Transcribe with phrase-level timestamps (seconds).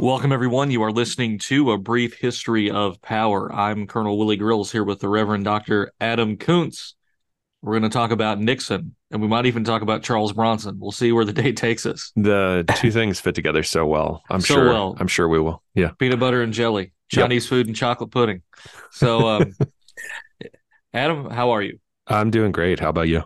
[0.00, 0.70] Welcome, everyone.
[0.70, 3.52] You are listening to A Brief History of Power.
[3.52, 5.92] I'm Colonel Willie Grills here with the Reverend Dr.
[6.00, 6.94] Adam Koontz.
[7.60, 10.78] We're going to talk about Nixon, and we might even talk about Charles Bronson.
[10.80, 12.12] We'll see where the day takes us.
[12.16, 14.22] The two things fit together so well.
[14.30, 14.68] I'm So sure.
[14.70, 14.96] well.
[14.98, 15.62] I'm sure we will.
[15.74, 15.90] Yeah.
[15.98, 18.40] Peanut butter and jelly, Chinese food and chocolate pudding.
[18.92, 19.52] So, um,
[20.94, 21.78] Adam, how are you?
[22.06, 22.80] I'm doing great.
[22.80, 23.24] How about you?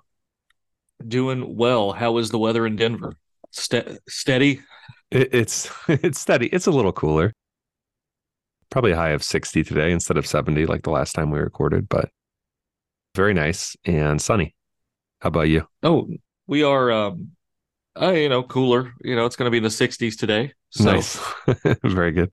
[1.06, 1.92] Doing well.
[1.92, 3.14] How is the weather in Denver?
[3.52, 4.60] Ste- steady?
[5.14, 6.48] It, it's it's steady.
[6.48, 7.32] It's a little cooler.
[8.70, 11.88] Probably a high of 60 today instead of 70 like the last time we recorded,
[11.88, 12.10] but
[13.14, 14.54] very nice and sunny.
[15.20, 15.66] How about you?
[15.82, 16.08] Oh,
[16.48, 17.30] we are, um,
[18.00, 18.92] uh, you know, cooler.
[19.00, 20.52] You know, it's going to be in the 60s today.
[20.70, 21.20] So, Nice.
[21.84, 22.32] very good.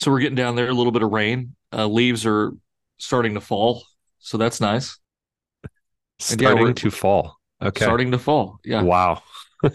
[0.00, 0.70] so we're getting down there.
[0.70, 1.54] A little bit of rain.
[1.72, 2.52] Uh, leaves are
[2.96, 3.84] starting to fall.
[4.20, 4.98] So that's nice.
[6.30, 7.36] And yeah, Starting to fall.
[7.62, 7.84] Okay.
[7.84, 8.58] Starting to fall.
[8.64, 8.82] Yeah.
[8.82, 9.22] Wow.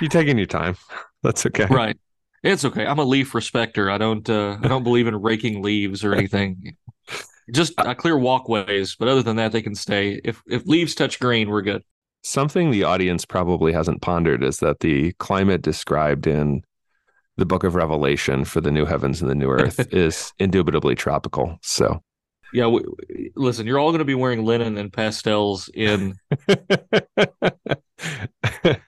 [0.00, 0.76] You're taking your time.
[1.22, 1.66] That's okay.
[1.66, 1.96] right.
[2.42, 2.86] It's okay.
[2.86, 3.90] I'm a leaf respecter.
[3.90, 6.76] I don't uh I don't believe in raking leaves or anything.
[7.52, 10.20] Just I clear walkways, but other than that they can stay.
[10.24, 11.82] If if leaves touch green, we're good.
[12.22, 16.62] Something the audience probably hasn't pondered is that the climate described in
[17.36, 21.58] the book of Revelation for the new heavens and the new earth is indubitably tropical.
[21.62, 22.02] So,
[22.52, 26.14] Yeah, we, we- listen, you're all going to be wearing linen and pastels in
[26.48, 26.58] in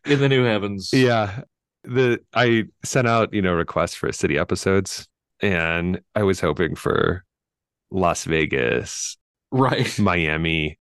[0.05, 0.91] the new heavens.
[0.93, 1.43] yeah,
[1.85, 5.09] the I sent out, you know, requests for city episodes
[5.41, 7.25] and I was hoping for
[7.91, 9.17] Las Vegas,
[9.51, 9.99] Right.
[9.99, 10.79] Miami.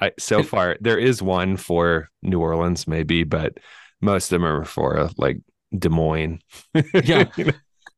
[0.00, 3.58] I so far there is one for New Orleans maybe, but
[4.00, 5.38] most of them are for like
[5.76, 6.40] Des Moines.
[7.04, 7.28] Yeah.
[7.36, 7.52] You know?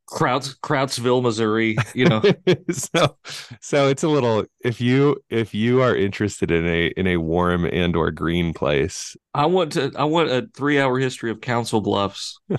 [0.09, 2.21] Krauts Krautsville, Missouri, you know.
[2.71, 3.17] so
[3.59, 7.65] so it's a little if you if you are interested in a in a warm
[7.65, 9.15] and or green place.
[9.33, 12.39] I want to I want a 3-hour history of Council Bluffs.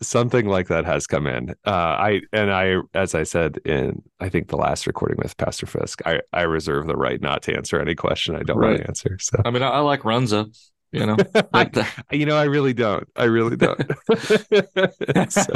[0.00, 1.50] something like that has come in.
[1.64, 5.66] Uh i and i as i said in i think the last recording with pastor
[5.66, 8.86] fisk i i reserve the right not to answer any question i don't want to
[8.86, 9.40] answer so.
[9.44, 10.54] I mean, I, I like Runza,
[10.94, 11.16] you know.
[11.52, 13.80] Like the- you know i really don't i really don't
[15.32, 15.52] So,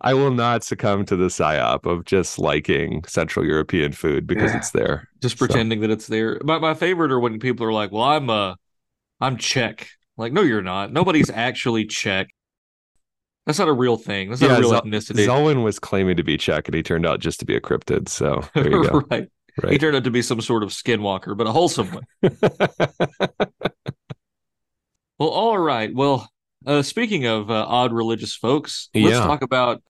[0.00, 4.58] i will not succumb to the psyop of just liking central european food because Yeah.
[4.58, 6.40] it's there just So- pretending that it's there.
[6.44, 8.54] My my favorite are when people are like, "Well, I'm uh,
[9.20, 10.92] I'm Czech." Like, no, you're not.
[10.92, 12.28] Nobody's actually Czech.
[13.46, 14.28] That's not a real thing.
[14.30, 15.26] That's not Yeah, a real Zo- ethnicity.
[15.26, 18.08] Zelwyn was claiming to be Czech, and he turned out just to be a cryptid.
[18.08, 19.02] So there you go.
[19.10, 19.28] right.
[19.68, 22.04] He turned out to be some sort of skinwalker, but a wholesome one.
[25.18, 25.94] Well, all right.
[25.94, 26.28] Well,
[26.66, 29.20] uh, speaking of uh, odd religious folks, let's Yeah.
[29.20, 29.82] talk about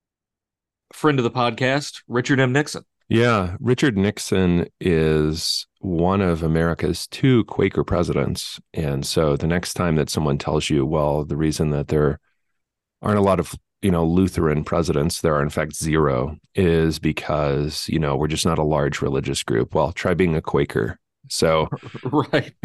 [0.93, 2.53] friend of the podcast, Richard M.
[2.53, 2.83] Nixon.
[3.09, 9.97] yeah, Richard Nixon is one of America's two Quaker presidents, and so the next time
[9.97, 12.21] that someone tells you, well, the reason that there
[13.01, 17.89] aren't a lot of you know Lutheran presidents, there are in fact zero, is because
[17.89, 19.75] you know we're just not a large religious group.
[19.75, 20.99] Well, try being a Quaker.
[21.29, 21.69] So
[22.05, 22.53] right.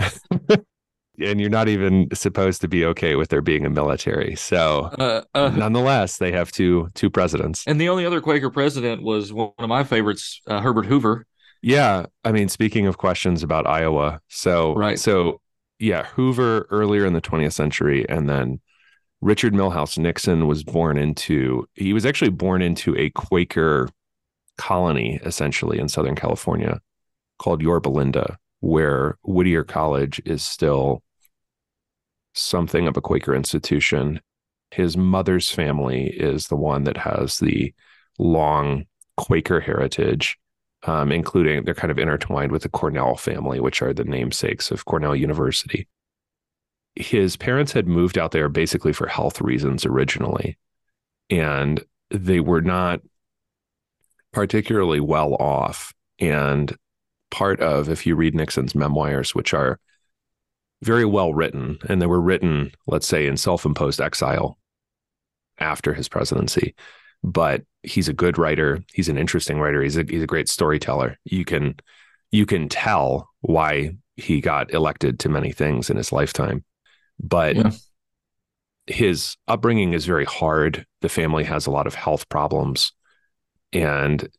[1.19, 4.35] and you're not even supposed to be okay with there being a military.
[4.35, 7.63] So Uh, uh, nonetheless, they have two two presidents.
[7.67, 11.25] and the only other Quaker president was one of my favorites, uh, Herbert Hoover.
[11.63, 14.99] Yeah, I mean, speaking of questions about Iowa, so Right.
[14.99, 15.41] so
[15.79, 18.59] yeah, Hoover earlier in the 20th century, and then
[19.21, 21.67] Richard Milhous Nixon was born into.
[21.73, 23.89] He was actually born into a Quaker
[24.57, 26.79] colony, essentially in Southern California,
[27.39, 31.01] called Yorba Linda, where Whittier College is still
[32.33, 34.21] something of a Quaker institution.
[34.71, 37.73] His mother's family is the one that has the
[38.19, 38.85] long
[39.15, 40.37] Quaker heritage
[40.83, 44.85] um, including they're kind of intertwined with the Cornell family, which are the namesakes of
[44.85, 45.87] Cornell University.
[46.99, 50.57] His parents had moved out there basically for health reasons originally,
[51.29, 53.01] and they were not
[54.31, 55.93] particularly well off.
[56.19, 56.75] And
[57.29, 59.79] part of, if you read Nixon's memoirs, which are
[60.81, 64.57] very well written, and they were written, let's say, in self imposed exile
[65.59, 66.75] after his presidency,
[67.23, 68.83] but he's a good writer.
[68.93, 69.81] He's an interesting writer.
[69.81, 71.17] He's a he's a great storyteller.
[71.25, 71.75] You can
[72.31, 76.63] you can tell why he got elected to many things in his lifetime.
[77.19, 77.71] But Yeah.
[78.87, 80.85] his upbringing is very hard.
[81.01, 82.91] The family has a lot of health problems.
[83.73, 84.29] And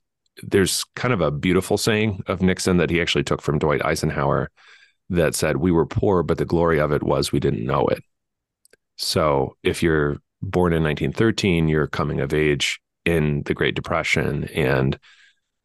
[0.43, 4.51] there's kind of a beautiful saying of Nixon that he actually took from Dwight Eisenhower
[5.11, 8.03] that said, We were poor, but the glory of it was we didn't know it.
[8.97, 14.45] So if you're born in 1913, you're coming of age in the Great Depression.
[14.55, 14.99] And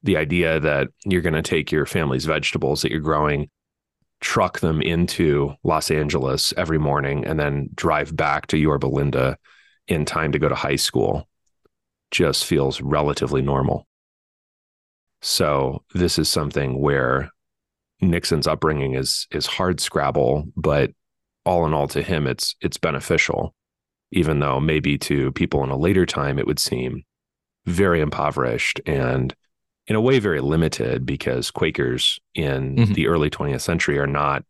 [0.01, 3.49] the idea that you're going to take your family's vegetables that you're growing,
[4.23, 9.37] truck them into Los Angeles every morning and then drive back to Yorba Linda
[9.87, 11.27] in time to go to high school
[12.09, 13.85] just feels relatively normal.
[15.21, 17.31] So this is something where
[18.01, 20.91] Nixon's upbringing is is hard scrabble, but
[21.45, 23.53] all in all to him it's it's beneficial
[24.11, 27.03] even though maybe to people in a later time it would seem
[27.65, 29.35] very impoverished and
[29.87, 32.93] in a way very limited because Quakers in mm-hmm.
[32.93, 34.43] the early 20th century are not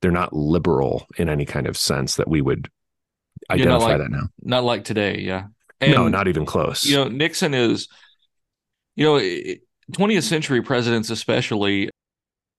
[0.00, 2.68] they're not liberal in any kind of sense that we would
[3.50, 4.28] identify like, that now.
[4.42, 5.46] Not like today, yeah.
[5.80, 6.84] And, no, not even close.
[6.84, 7.88] You know, Nixon is,
[8.94, 9.18] you know,
[9.92, 11.88] 20th century presidents especially.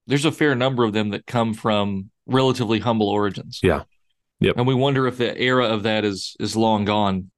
[0.07, 3.59] There's a fair number of them that come from relatively humble origins.
[3.63, 3.83] Yeah.
[4.39, 4.57] Yep.
[4.57, 7.31] And we wonder if the era of that is is long gone.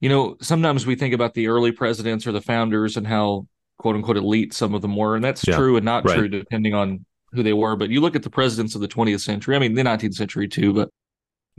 [0.00, 3.46] You know, sometimes we think about the early presidents or the founders and how
[3.78, 5.56] quote unquote elite some of them were, and that's yeah.
[5.56, 6.16] true and not right.
[6.16, 7.76] true depending on who they were.
[7.76, 10.48] But you look at the presidents of the 20th century, I mean the 19th century
[10.48, 10.90] too, but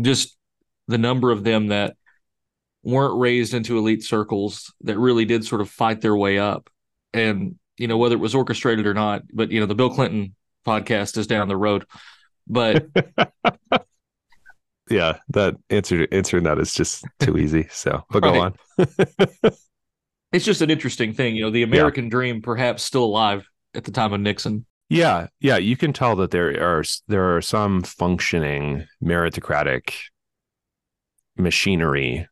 [0.01, 0.37] just
[0.87, 1.95] the number of them that
[2.83, 6.69] weren't raised into elite circles that really did sort of fight their way up.
[7.13, 10.35] And, you know, whether it was orchestrated or not, but you know, the Bill Clinton
[10.65, 11.85] podcast is down the road.
[12.47, 12.87] But
[14.89, 17.67] yeah, that answer answering that is just too easy.
[17.71, 18.55] So, but go on.
[20.31, 22.11] it's just an interesting thing, you know, the American yeah.
[22.11, 24.65] dream perhaps still alive at the time of Nixon.
[24.89, 29.93] Yeah, yeah, you can tell that there are there are some functioning meritocratic
[31.37, 32.27] machinery,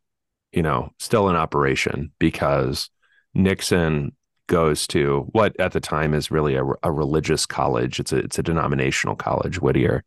[0.54, 2.90] you know, still in operation because
[3.34, 4.16] Nixon
[4.48, 8.00] goes to what at the time is really a, a religious college.
[8.00, 10.06] It's a it's a denominational college, Whittier,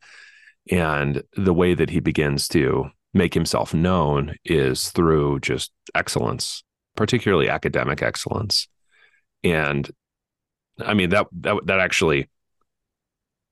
[0.70, 6.62] and the way that he begins to make himself known is through just excellence,
[6.96, 8.68] particularly academic excellence.
[9.42, 9.90] And
[10.78, 12.28] I mean that that that actually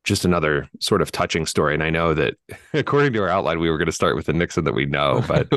[0.07, 1.75] just another sort of touching story.
[1.75, 2.35] And I know that
[2.73, 5.23] according to our outline, we were going to start with the Nixon that we know,
[5.29, 5.49] but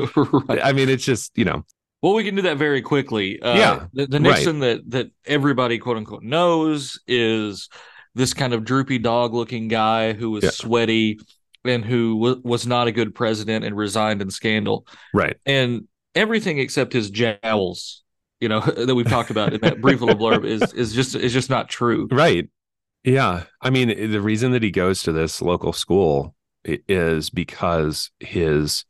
[0.48, 0.60] right.
[0.62, 1.64] I mean, it's just, you know.
[2.02, 3.40] Well, we can do that very quickly.
[3.40, 3.86] Uh, yeah.
[3.92, 4.76] The, the Nixon right.
[4.76, 7.68] that, that everybody, quote unquote, knows is
[8.14, 10.50] this kind of droopy dog looking guy who was yeah.
[10.50, 11.20] sweaty
[11.64, 14.86] and who w- was not a good president and resigned in scandal.
[15.12, 15.36] Right.
[15.46, 18.02] And everything except his jowls,
[18.40, 21.32] you know, that we've talked about in that brief little blurb is is just is
[21.32, 22.08] just not true.
[22.10, 22.48] Right.
[23.04, 23.44] Yeah.
[23.60, 26.34] I mean, the reason that he goes to this local school
[26.64, 28.84] is because his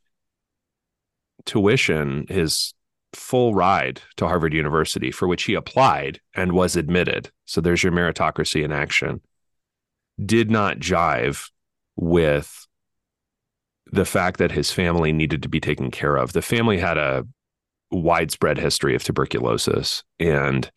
[1.45, 2.73] tuition, his
[3.13, 7.31] full ride to Harvard University, for which he applied and was admitted.
[7.45, 9.21] So there's your meritocracy in action,
[10.23, 11.49] did not jive
[12.01, 12.67] with
[13.91, 16.33] the fact that his family needed to be taken care of.
[16.33, 17.25] The family had a
[17.91, 20.69] widespread history of tuberculosis, and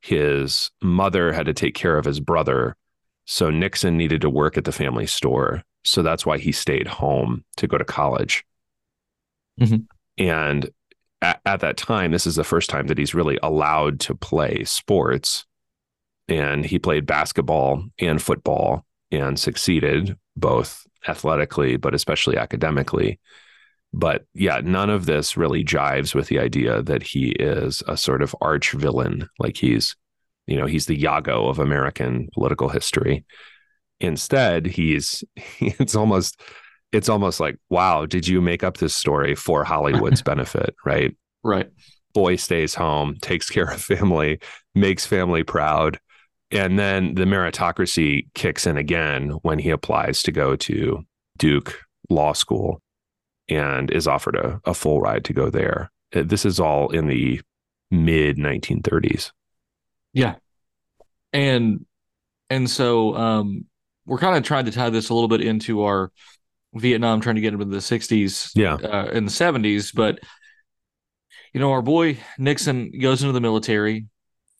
[0.00, 2.76] his mother had to take care of his brother
[3.24, 5.62] so Nixon needed to work at the family store.
[5.84, 8.44] So that's why he stayed home to go to college.
[9.60, 9.76] Mm-hmm.
[10.18, 10.70] And
[11.20, 14.64] at, at, that time, this is the first time that he's really allowed to play
[14.64, 15.46] sports.
[16.26, 23.18] And he played basketball and football and succeeded both athletically, but especially academically.
[23.92, 28.22] But yeah, none of this really jives with the idea that he is a sort
[28.22, 29.96] of arch villain, like he's
[30.46, 33.24] you know he's the Iago of American political history.
[34.00, 35.22] Instead, he's
[35.60, 36.40] it's almost
[36.90, 41.14] it's almost like wow, did you make up this story for Hollywood's benefit, right?
[41.44, 41.68] Right.
[42.14, 44.40] Boy stays home, takes care of family,
[44.74, 45.98] makes family proud.
[46.52, 51.02] And then the meritocracy kicks in again when he applies to go to
[51.38, 51.80] Duke
[52.10, 52.80] Law School
[53.48, 55.90] and is offered a, a full ride to go there.
[56.12, 57.40] This is all in the
[57.90, 59.32] mid 1930s.
[60.12, 60.34] Yeah.
[61.32, 61.86] And
[62.50, 63.64] and so um
[64.04, 66.12] we're kind of trying to tie this a little bit into our
[66.74, 70.18] Vietnam trying to get into the 60s yeah uh, in the 70s but
[71.54, 74.06] you know our boy Nixon goes into the military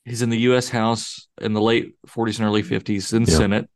[0.05, 2.75] he's in the US House in the late 40s and early mm-hmm.
[2.75, 3.37] 50s in yeah.
[3.37, 3.71] Senate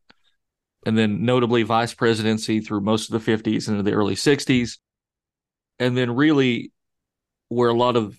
[0.84, 4.78] and then notably vice presidency through most of the 50s into the early 60s
[5.78, 6.72] and then really
[7.48, 8.18] where a lot of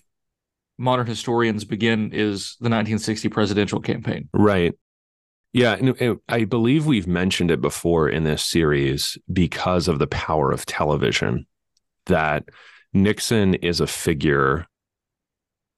[0.78, 4.28] modern historians begin is the 1960 presidential campaign.
[4.32, 4.74] Right.
[5.52, 10.52] Yeah, and I believe we've mentioned it before in this series because of the power
[10.52, 11.46] of television
[12.06, 12.44] that
[12.92, 14.66] Nixon is a figure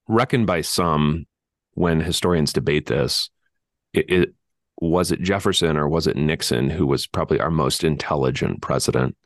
[0.08, 1.26] reckoned by some
[1.80, 3.30] when historians debate this
[3.92, 4.34] it, it
[4.80, 9.16] was it Jefferson or was it Nixon who was probably our most intelligent president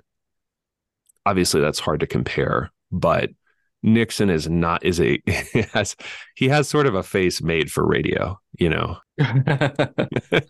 [1.26, 3.30] obviously that's hard to compare but
[3.84, 5.20] Nixon is not is a
[5.74, 5.94] has
[6.34, 8.96] he has sort of a face made for radio, you know.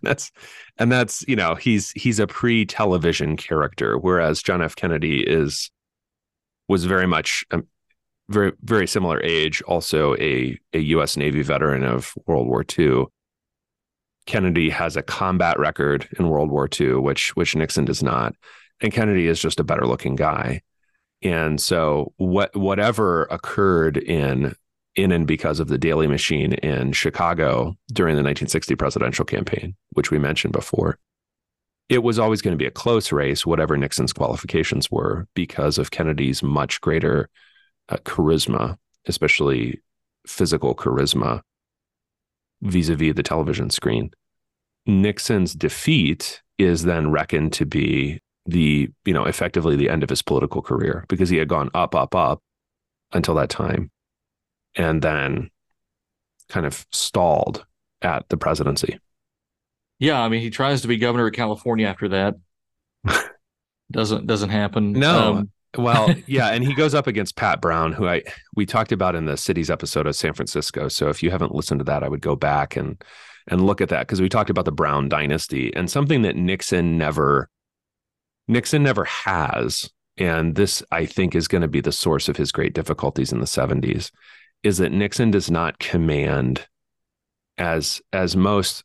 [0.02, 0.30] that's
[0.78, 4.76] and that's you know he's he's a pre-television character, whereas John F.
[4.76, 5.70] Kennedy is
[6.68, 7.62] was very much a
[8.28, 11.16] very very similar age, also a a U.S.
[11.16, 13.06] Navy veteran of World War II.
[14.26, 18.34] Kennedy has a combat record in World War II, which which Nixon does not,
[18.80, 20.62] and Kennedy is just a better looking guy.
[21.22, 24.54] And so what whatever occurred in
[24.96, 30.10] in and because of the Daley Machine in Chicago during the 1960 presidential campaign, which
[30.10, 30.98] we mentioned before,
[31.88, 35.90] it was always going to be a close race, whatever Nixon's qualifications were, because of
[35.90, 37.28] Kennedy's much greater
[37.88, 38.76] uh, charisma,
[39.06, 39.80] especially
[40.26, 41.40] physical charisma
[42.62, 44.10] vis-a-vis the television screen.
[44.86, 50.22] Nixon's defeat is then reckoned to be the, you know, effectively the end of his
[50.22, 52.42] political career because he had gone up, up, up
[53.12, 53.90] until that time
[54.76, 55.50] and then
[56.48, 57.64] kind of stalled
[58.02, 58.98] at the presidency.
[59.98, 62.34] Yeah, I mean, he tries to be governor of California after that.
[63.90, 64.92] doesn't doesn't happen.
[64.92, 65.34] No.
[65.34, 68.22] Um, well, yeah, and he goes up against Pat Brown, who I
[68.56, 70.88] we talked about in the cities episode of San Francisco.
[70.88, 73.02] So if you haven't listened to that, I would go back and
[73.46, 76.98] and look at that because we talked about the Brown dynasty and something that Nixon
[76.98, 77.48] never
[78.48, 82.52] Nixon never has, and this I think is going to be the source of his
[82.52, 84.10] great difficulties in the 70s,
[84.62, 86.66] is that Nixon does not command
[87.58, 88.84] as as most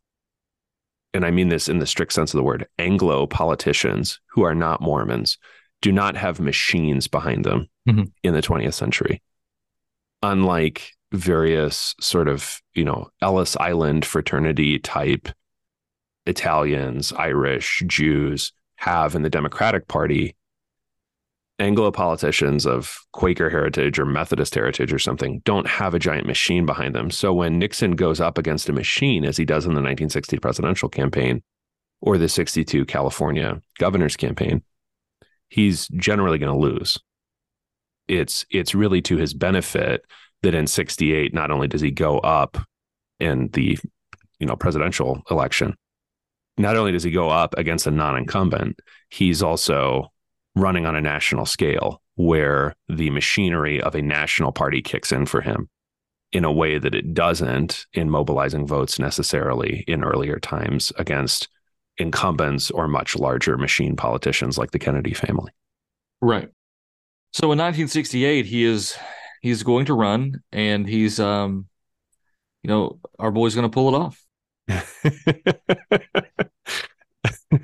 [1.13, 4.53] and I mean this in the strict sense of the word, Anglo politicians who are
[4.53, 5.39] not Mormons
[5.81, 8.03] do not have machines behind them mm-hmm.
[8.23, 9.21] in the 20th century.
[10.21, 15.29] Unlike various sort of, you know, Ellis Island fraternity type
[16.25, 20.35] Italians, Irish, Jews have in the Democratic Party,
[21.57, 26.65] Anglo politicians of Quaker heritage or Methodist heritage or something don't have a giant machine
[26.65, 27.11] behind them.
[27.11, 30.87] So when Nixon goes up against a machine, as he does in the 1960 presidential
[30.87, 31.43] campaign
[31.99, 34.63] or the 62 California governor's campaign,
[35.49, 36.97] he's generally going to lose.
[38.07, 40.05] It's it's really to his benefit
[40.41, 42.57] that in 68 not only does he go up
[43.19, 43.77] in the
[44.39, 45.75] you know presidential election,
[46.57, 48.79] not only does he go up against a non-incumbent,
[49.09, 50.11] he's also
[50.55, 55.41] running on a national scale where the machinery of a national party kicks in for
[55.41, 55.69] him
[56.31, 61.47] in a way that it doesn't in mobilizing votes necessarily in earlier times against
[61.99, 65.51] incumbents or much larger machine politicians like the Kennedy family.
[66.21, 66.49] Right.
[67.31, 68.97] So in 1968 he is
[69.41, 71.67] he's going to run and he's um
[72.63, 74.25] you know our boy's going to pull it off.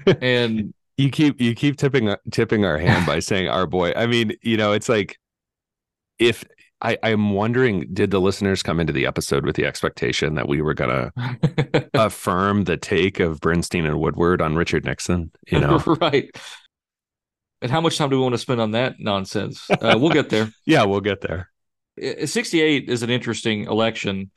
[0.22, 3.94] and you keep you keep tipping tipping our hand by saying our boy.
[3.96, 5.18] I mean, you know, it's like
[6.20, 6.44] if
[6.86, 10.62] I, I'm wondering, did the listeners come into the episode with the expectation that we
[10.62, 11.12] were gonna
[11.96, 15.32] affirm the take of Bernstein and Woodward on Richard Nixon?
[15.48, 16.30] You know, right.
[17.64, 19.68] And how much time do we want to spend on that nonsense?
[19.72, 20.52] Uh, we'll get there.
[20.66, 21.50] yeah, we'll get there.
[21.98, 24.30] 68 is an interesting election.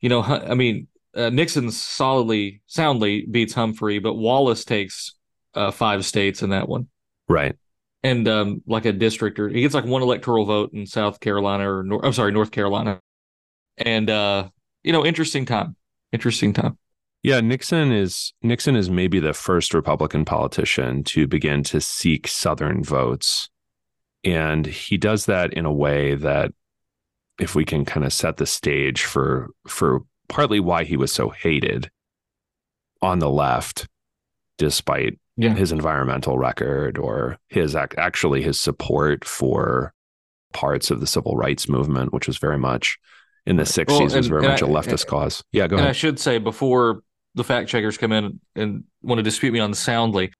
[0.00, 5.14] You know, I mean, uh, Nixon solidly, soundly beats Humphrey, but Wallace takes
[5.54, 6.86] uh, five states in that one.
[7.28, 7.56] Right.
[8.02, 11.70] And um, like a district, or he gets like one electoral vote in South Carolina
[11.70, 13.00] or North, I'm sorry, North Carolina.
[13.76, 14.48] And uh,
[14.82, 15.76] you know, interesting time.
[16.12, 16.78] Interesting time.
[17.22, 22.82] Yeah, Nixon is Nixon is maybe the first Republican politician to begin to seek Southern
[22.82, 23.50] votes.
[24.24, 26.52] And he does that in a way that
[27.38, 31.28] if we can kind of set the stage for for partly why he was so
[31.28, 31.90] hated
[33.02, 33.86] on the left,
[34.56, 35.54] despite yeah.
[35.54, 39.92] his environmental record or his actually his support for
[40.52, 42.98] parts of the civil rights movement, which was very much
[43.46, 45.44] in the 60s well, and, was very much I, a leftist and, cause.
[45.52, 45.90] Yeah, go and ahead.
[45.90, 47.02] I should say before
[47.34, 50.32] the fact checkers come in and want to dispute me on soundly,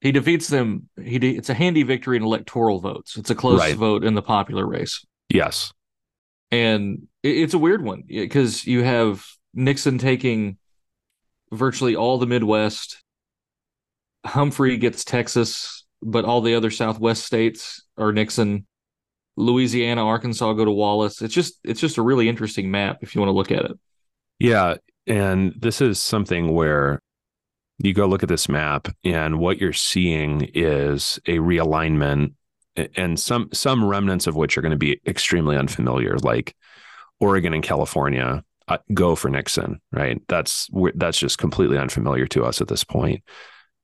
[0.00, 0.88] he defeats them.
[1.02, 3.16] He de- it's a handy victory in electoral votes.
[3.16, 3.76] It's a close right.
[3.76, 5.04] vote in the popular race.
[5.28, 5.72] Yes,
[6.50, 10.58] and it, it's a weird one because you have Nixon taking
[11.52, 13.02] virtually all the Midwest
[14.26, 18.66] Humphrey gets Texas, but all the other Southwest states are Nixon.
[19.36, 21.20] Louisiana, Arkansas go to Wallace.
[21.20, 23.78] It's just it's just a really interesting map if you want to look at it.
[24.38, 27.00] Yeah, and this is something where
[27.78, 32.32] you go look at this map and what you're seeing is a realignment
[32.96, 36.54] and some some remnants of which are going to be extremely unfamiliar like
[37.20, 40.20] Oregon and California uh, go for Nixon, right?
[40.28, 43.22] That's that's just completely unfamiliar to us at this point.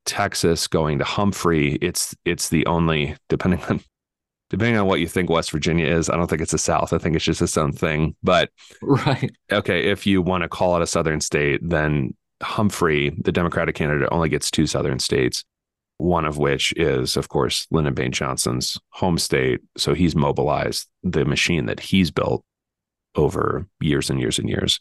[0.05, 1.75] Texas going to Humphrey.
[1.77, 3.81] It's it's the only depending on
[4.53, 6.93] depending on what you think West Virginia is, I don't think it's the South.
[6.93, 8.15] I think it's just its own thing.
[8.23, 8.51] But
[8.83, 9.33] right.
[9.51, 9.91] Okay.
[9.91, 14.29] If you want to call it a Southern state, then Humphrey, the Democratic candidate, only
[14.29, 15.43] gets two Southern states,
[15.97, 19.61] one of which is, of course, Lyndon Baines Johnson's home state.
[19.79, 22.45] So he's mobilized the machine that he's built
[23.15, 24.81] over years and years and years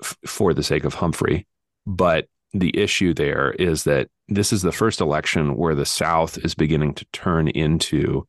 [0.00, 1.44] f- for the sake of Humphrey.
[1.86, 6.54] But the issue there is that this is the first election where the South is
[6.54, 8.26] beginning to turn into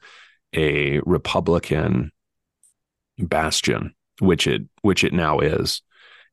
[0.54, 2.12] a Republican
[3.18, 5.82] bastion, which it which it now is.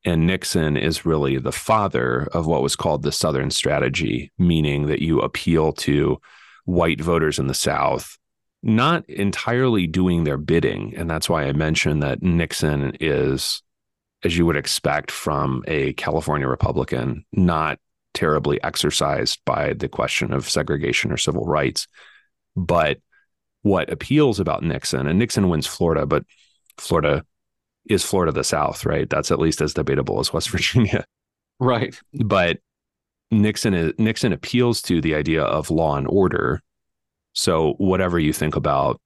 [0.05, 5.01] And Nixon is really the father of what was called the Southern strategy, meaning that
[5.01, 6.21] you appeal to
[6.65, 8.17] white voters in the South,
[8.61, 10.93] not entirely doing their bidding.
[10.95, 13.63] And that's why I mentioned that Nixon is,
[14.27, 17.79] as you would expect from a California Republican, not
[18.13, 21.87] terribly exercised by the question of segregation or civil rights.
[22.53, 22.99] But
[23.61, 26.25] what appeals about Nixon, and Nixon wins Florida, but
[26.77, 27.23] Florida
[27.89, 29.09] is Florida the South, right?
[29.09, 31.05] That's at least as debatable as West Virginia.
[31.57, 31.97] Right.
[32.13, 32.57] But
[33.31, 36.61] Nixon is, Nixon appeals to the idea of law and order.
[37.31, 38.99] So whatever you think about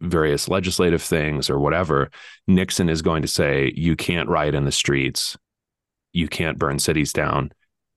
[0.00, 2.10] various legislative things or whatever,
[2.46, 5.36] Nixon is going to say you can't riot in the streets,
[6.12, 7.52] you can't burn cities down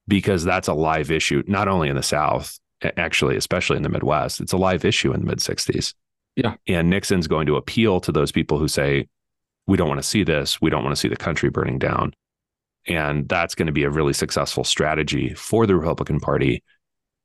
[0.07, 2.59] because that's a live issue not only in the South,
[2.97, 4.41] actually especially in the Midwest.
[4.41, 5.93] It's a live issue in the mid 60s.
[6.35, 6.55] Yeah.
[6.67, 9.07] And Nixon's going to appeal to those people who say
[9.67, 10.61] we don't want to see this.
[10.61, 12.13] We don't want to see the country burning down.
[12.87, 16.63] And that's going to be a really successful strategy for the Republican Party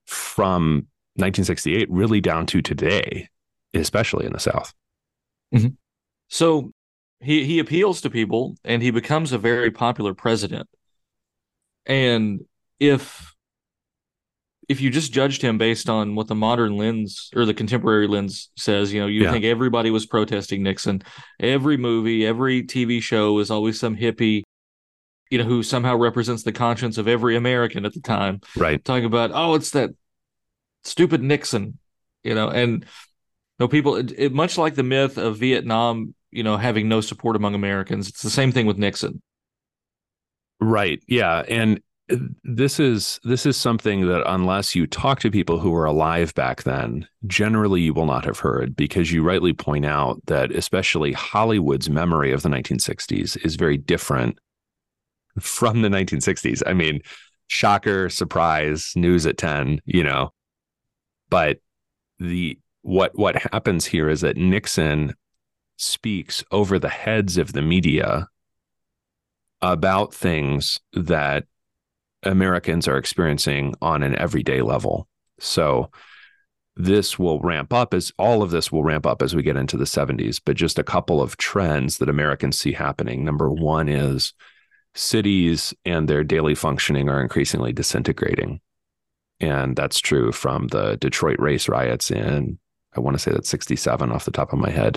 [0.06, 3.28] from 1968 really down to today,
[3.74, 4.72] especially in the South.
[5.54, 5.68] Mm-hmm.
[6.28, 6.72] So
[7.20, 10.68] he he appeals to people and he becomes a very popular president.
[11.86, 12.44] And
[12.78, 13.34] if
[14.68, 18.50] if you just judged him based on what the modern lens or the contemporary lens
[18.56, 19.32] says, you know, you yeah.
[19.32, 21.02] think everybody was protesting Nixon.
[21.40, 24.42] Every movie, every TV show is always some hippie,
[25.30, 28.42] you know, who somehow represents the conscience of every American at the time.
[28.56, 28.84] Right.
[28.84, 29.90] Talking about, oh, it's that
[30.84, 31.78] stupid Nixon,
[32.22, 32.84] you know, and
[33.58, 37.36] know, people, it, it, much like the myth of Vietnam, you know, having no support
[37.36, 39.22] among Americans, it's the same thing with Nixon.
[40.60, 41.02] Right.
[41.06, 41.44] Yeah.
[41.48, 41.80] And
[42.42, 46.62] this is this is something that unless you talk to people who were alive back
[46.62, 51.90] then generally you will not have heard because you rightly point out that especially hollywood's
[51.90, 54.38] memory of the 1960s is very different
[55.38, 57.02] from the 1960s i mean
[57.48, 60.32] shocker surprise news at 10 you know
[61.28, 61.58] but
[62.18, 65.14] the what what happens here is that nixon
[65.76, 68.28] speaks over the heads of the media
[69.60, 71.44] about things that
[72.22, 75.08] Americans are experiencing on an everyday level.
[75.38, 75.90] So
[76.76, 79.76] this will ramp up as all of this will ramp up as we get into
[79.76, 83.24] the 70s, but just a couple of trends that Americans see happening.
[83.24, 84.32] Number one is
[84.94, 88.60] cities and their daily functioning are increasingly disintegrating.
[89.40, 92.58] And that's true from the Detroit race riots in,
[92.98, 94.96] I want to say that's 67 off the top of my head,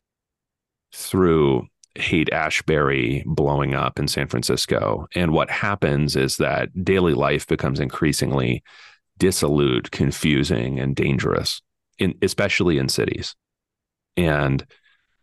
[0.92, 5.08] through Haight Ashbury blowing up in San Francisco.
[5.14, 8.64] And what happens is that daily life becomes increasingly
[9.20, 11.62] dissolute, confusing, and dangerous,
[12.00, 13.36] in, especially in cities.
[14.18, 14.66] And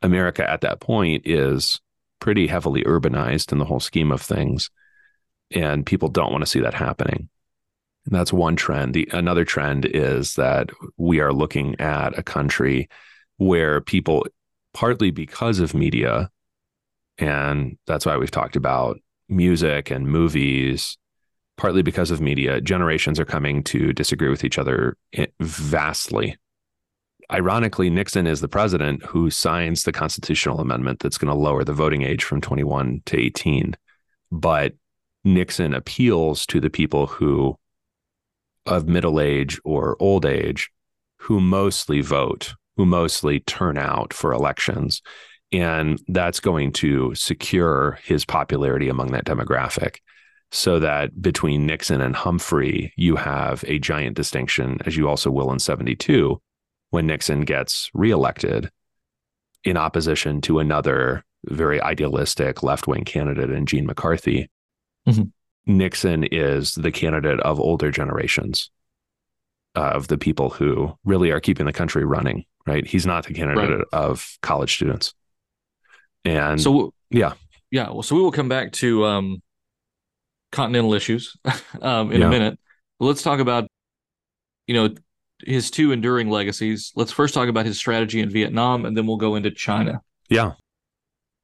[0.01, 1.81] America at that point is
[2.21, 4.71] pretty heavily urbanized in the whole scheme of things.
[5.51, 7.29] And people don't want to see that happening.
[8.09, 8.95] And that's one trend.
[8.95, 12.89] The another trend is that we are looking at a country
[13.37, 14.27] where people,
[14.73, 16.31] partly because of media,
[17.19, 20.97] and that's why we've talked about music and movies,
[21.59, 22.63] partly because of media.
[22.63, 26.37] Generations are coming to disagree with each other eh, vastly.
[27.31, 31.75] Ironically, Nixon is the president who signs the constitutional amendment that's going to lower the
[31.75, 33.77] voting age from 21 to 18.
[34.33, 34.73] But
[35.25, 37.59] Nixon appeals to the people who,
[38.69, 40.71] of middle age or old age,
[41.19, 45.03] who mostly vote, who mostly turn out for elections.
[45.51, 49.97] And that's going to secure his popularity among that demographic.
[50.51, 55.53] So that between Nixon and Humphrey, you have a giant distinction, as you also will
[55.53, 56.41] in 72,
[56.91, 58.71] when Nixon gets reelected
[59.65, 64.49] in opposition to another very idealistic left wing candidate in Gene McCarthy.
[65.07, 65.25] Mm-hmm.
[65.69, 68.71] Nixon is the candidate of older generations,
[69.77, 72.87] uh, of the people who really are keeping the country running, right?
[72.87, 73.87] He's not the candidate right.
[73.93, 75.15] of college students.
[76.25, 77.35] And so, yeah,
[77.71, 77.91] yeah.
[77.91, 79.43] Well, so we will come back to um,
[80.51, 81.37] continental issues
[81.83, 82.27] um, in yeah.
[82.27, 82.59] a minute.
[82.99, 83.69] But let's talk about,
[84.67, 84.95] you know,
[85.45, 86.93] his two enduring legacies.
[86.97, 90.01] Let's first talk about his strategy in Vietnam, and then we'll go into China.
[90.29, 90.53] Yeah.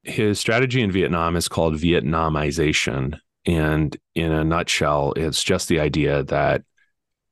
[0.03, 3.19] His strategy in Vietnam is called Vietnamization.
[3.45, 6.63] And in a nutshell, it's just the idea that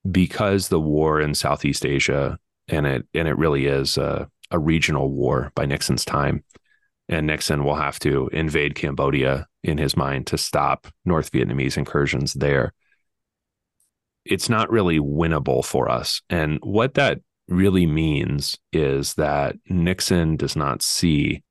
[0.10, 5.10] because the war in Southeast Asia, and it and it really is a, a regional
[5.10, 6.44] war by Nixon's time,
[7.10, 12.34] and Nixon will have to invade Cambodia in his mind to stop North Vietnamese incursions
[12.34, 12.74] there.
[14.26, 16.22] It's not really winnable for us.
[16.30, 21.44] And what that really means is that Nixon does not see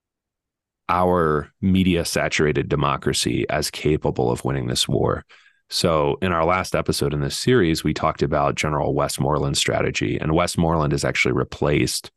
[0.92, 5.24] our media saturated democracy as capable of winning this war.
[5.70, 10.34] So, in our last episode in this series, we talked about General Westmoreland's strategy, and
[10.34, 12.10] Westmoreland is actually replaced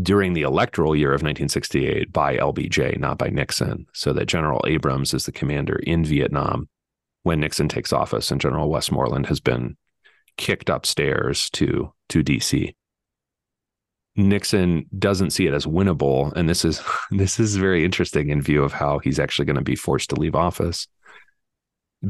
[0.00, 5.14] during the electoral year of 1968 by LBJ, not by Nixon, so that General Abrams
[5.14, 6.68] is the commander in Vietnam
[7.22, 9.78] when Nixon takes office, and General Westmoreland has been
[10.36, 12.74] kicked upstairs to to DC.
[14.16, 18.62] Nixon doesn't see it as winnable, and this is this is very interesting in view
[18.62, 20.88] of how he's actually going to be forced to leave office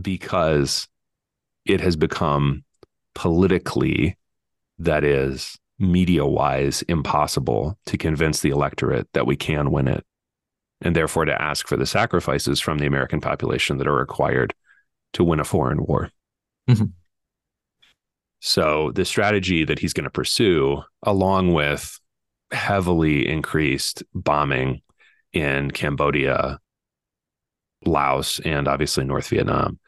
[0.01, 0.89] because
[1.65, 2.65] it has become
[3.15, 4.17] politically,
[4.79, 10.05] that is, media wise, impossible to convince the electorate that we can win it.
[10.81, 14.55] And therefore, to ask for the sacrifices from the American population that are required
[15.15, 16.11] to win a foreign war.
[16.69, 16.85] Mm-hmm.
[18.41, 21.99] So, the strategy that he's going to pursue, along with
[22.53, 24.83] heavily increased bombing
[25.33, 26.59] in Cambodia,
[27.85, 29.79] Laos, and obviously North Vietnam,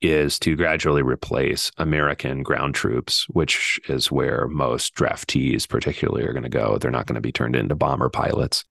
[0.00, 6.44] is to gradually replace American ground troops, which is where most draftees, particularly, are going
[6.44, 6.78] to go.
[6.78, 8.64] They're not going to be turned into bomber pilots.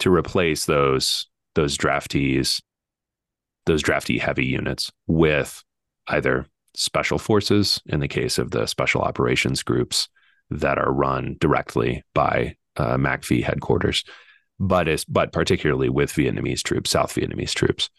[0.00, 2.60] To replace those those draftees,
[3.66, 5.62] those draftee heavy units with
[6.08, 10.08] either special forces in the case of the special operations groups
[10.50, 14.04] that are run directly by uh, MACV headquarters,
[14.58, 17.90] but is but particularly with Vietnamese troops, South Vietnamese troops.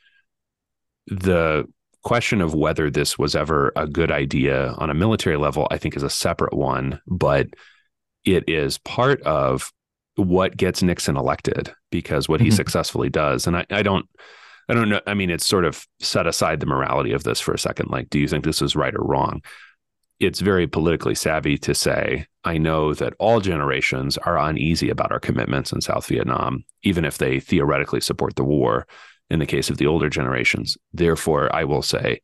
[1.08, 1.66] The
[2.04, 5.96] question of whether this was ever a good idea on a military level, I think,
[5.96, 7.48] is a separate one, but
[8.26, 9.72] it is part of
[10.16, 12.56] what gets Nixon elected because what he mm-hmm.
[12.56, 14.08] successfully does, and I, I don't.
[14.69, 15.02] I don't know.
[15.06, 17.89] I mean, it's sort of set aside the morality of this for a second.
[17.89, 19.41] Like, do you think this is right or wrong?
[20.19, 25.19] It's very politically savvy to say, I know that all generations are uneasy about our
[25.19, 28.88] commitments in South Vietnam, even if they theoretically support the war
[29.30, 30.78] in the case of the older generations.
[30.93, 32.21] Therefore, I will say,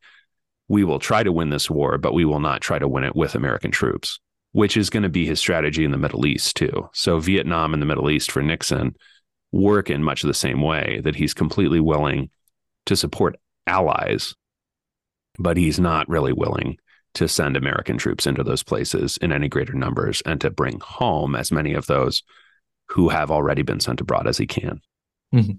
[0.67, 3.15] we will try to win this war, but we will not try to win it
[3.15, 4.19] with American troops,
[4.51, 6.89] which is going to be his strategy in the Middle East, too.
[6.93, 8.95] So, Vietnam and the Middle East for Nixon
[9.51, 12.29] work in much of the same way that he's completely willing
[12.85, 13.35] to support
[13.67, 14.35] allies,
[15.37, 16.77] but he's not really willing
[17.15, 21.35] to send American troops into those places in any greater numbers and to bring home
[21.35, 22.23] as many of those
[22.89, 24.81] who have already been sent abroad as he can.
[25.33, 25.53] Mm-hmm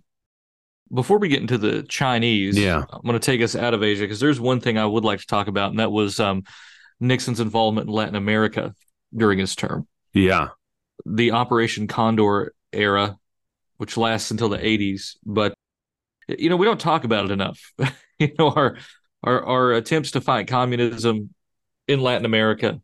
[0.92, 4.03] before we get into the Chinese, yeah, I'm going to take us out of Asia
[4.03, 6.44] because there's one thing I would like to talk about, and that was um,
[6.98, 8.74] Nixon's involvement in Latin America
[9.14, 9.87] during his term.
[10.12, 10.48] Yeah,
[11.07, 13.18] the Operation Condor era,
[13.80, 15.54] which lasts until the 80s, but
[16.28, 17.72] you know we don't talk about it enough.
[18.18, 18.76] you know our
[19.22, 21.34] our our attempts to fight communism
[21.88, 22.80] in Latin America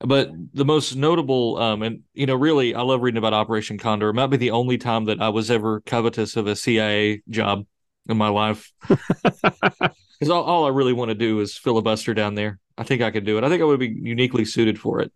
[0.00, 4.10] but the most notable, um, and you know, really, I love reading about Operation Condor.
[4.10, 7.64] It might be the only time that I was ever covetous of a CIA job
[8.08, 12.58] in my life, because all, all I really want to do is filibuster down there.
[12.76, 13.44] I think I could do it.
[13.44, 15.12] I think I would be uniquely suited for it.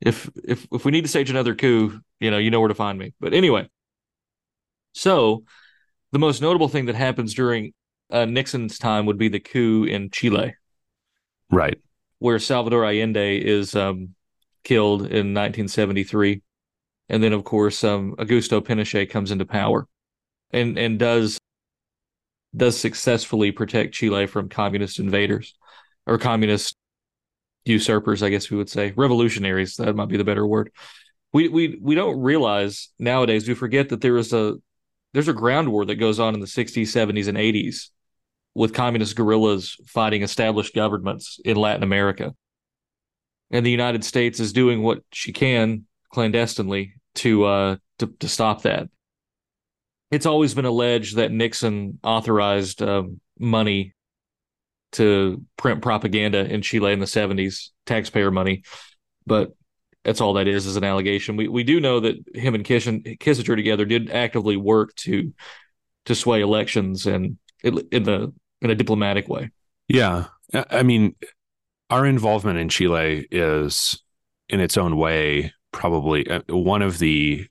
[0.00, 2.74] If if if we need to stage another coup, you know, you know where to
[2.74, 3.12] find me.
[3.20, 3.68] But anyway,
[4.96, 5.44] so
[6.12, 7.72] the most notable thing that happens during
[8.10, 10.54] uh, Nixon's time would be the coup in Chile.
[11.50, 11.78] Right
[12.18, 14.14] where Salvador Allende is um,
[14.64, 16.42] killed in 1973,
[17.08, 19.86] and then of course um, Augusto Pinochet comes into power,
[20.50, 21.38] and and does
[22.54, 25.54] does successfully protect Chile from communist invaders
[26.06, 26.74] or communist
[27.66, 29.76] usurpers, I guess we would say, revolutionaries.
[29.76, 30.70] That might be the better word.
[31.32, 33.46] We we we don't realize nowadays.
[33.46, 34.56] We forget that there is a
[35.16, 37.88] there's a ground war that goes on in the 60s, 70s, and 80s
[38.54, 42.34] with communist guerrillas fighting established governments in Latin America.
[43.50, 48.60] And the United States is doing what she can clandestinely to uh, to, to stop
[48.62, 48.90] that.
[50.10, 53.94] It's always been alleged that Nixon authorized um, money
[54.92, 58.64] to print propaganda in Chile in the 70s, taxpayer money.
[59.26, 59.52] But
[60.06, 61.36] that's all that is, is an allegation.
[61.36, 65.34] We we do know that him and Kissinger together did actively work to
[66.04, 69.50] to sway elections and in the in a diplomatic way.
[69.88, 70.26] Yeah.
[70.54, 71.16] I mean,
[71.90, 74.00] our involvement in Chile is
[74.48, 77.48] in its own way, probably uh, one of the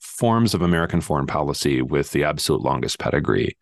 [0.00, 3.54] forms of American foreign policy with the absolute longest pedigree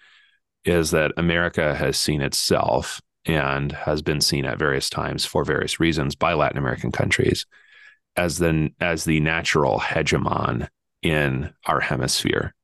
[0.65, 5.81] is that America has seen itself and has been seen at various times for various
[5.81, 7.47] reasons by Latin American countries
[8.17, 10.69] as the as the natural hegemon
[11.03, 12.55] in our hemisphere.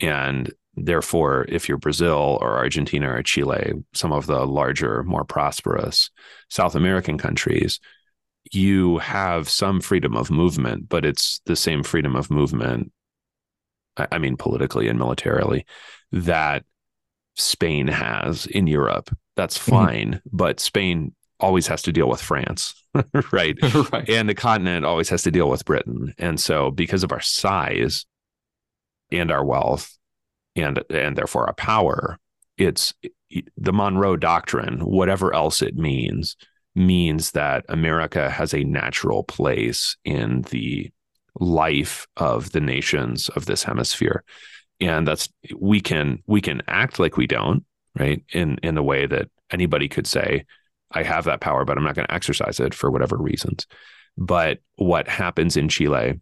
[0.00, 6.10] And therefore, if you're Brazil or Argentina or Chile, some of the larger, more prosperous
[6.48, 7.78] South American countries,
[8.50, 12.92] you have some freedom of movement, but it's the same freedom of movement.
[13.96, 15.66] I mean, politically and militarily,
[16.12, 16.64] that
[17.36, 19.14] Spain has in Europe.
[19.36, 19.70] That's mm-hmm.
[19.70, 20.36] fine, mm-hmm.
[20.36, 22.74] but Spain always has to deal with France,
[23.32, 23.56] right?
[23.92, 24.08] right?
[24.08, 26.14] And the continent always has to deal with Britain.
[26.18, 28.06] And so, because of our size
[29.10, 29.96] and our wealth,
[30.54, 32.18] and and therefore our power,
[32.58, 32.94] it's
[33.56, 36.36] the Monroe Doctrine, whatever else it means,
[36.74, 40.90] means that America has a natural place in the
[41.40, 44.22] life of the nations of this hemisphere
[44.82, 47.64] and that's we can we can act like we don't
[47.98, 50.44] right in in the way that anybody could say
[50.92, 53.66] i have that power but i'm not going to exercise it for whatever reasons
[54.16, 56.20] but what happens in chile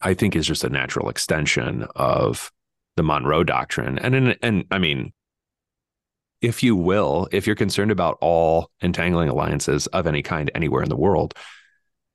[0.00, 2.50] i think is just a natural extension of
[2.96, 5.12] the monroe doctrine and in, and i mean
[6.40, 10.88] if you will if you're concerned about all entangling alliances of any kind anywhere in
[10.88, 11.34] the world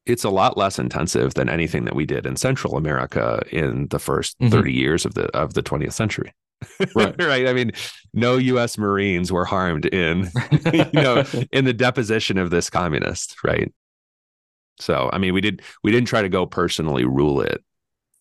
[0.07, 3.97] it's a lot less intensive than anything that we did in Central America in the
[3.97, 4.49] 1st mm-hmm.
[4.49, 6.33] 30 years of the of the 20th century.
[6.95, 7.15] Right.
[7.21, 7.47] right.
[7.47, 7.71] I mean,
[8.13, 10.29] no US Marines were harmed in
[10.73, 13.73] you know in the deposition of this communist, right?
[14.79, 17.63] So, I mean, we did we didn't try to go personally rule it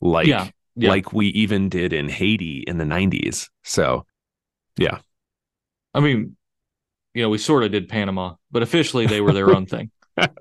[0.00, 0.48] like yeah.
[0.74, 0.90] Yeah.
[0.90, 3.48] like we even did in Haiti in the 90s.
[3.64, 4.04] So,
[4.76, 4.98] yeah.
[5.94, 6.36] I mean,
[7.14, 9.90] you know, we sort of did Panama, but officially they were their own thing.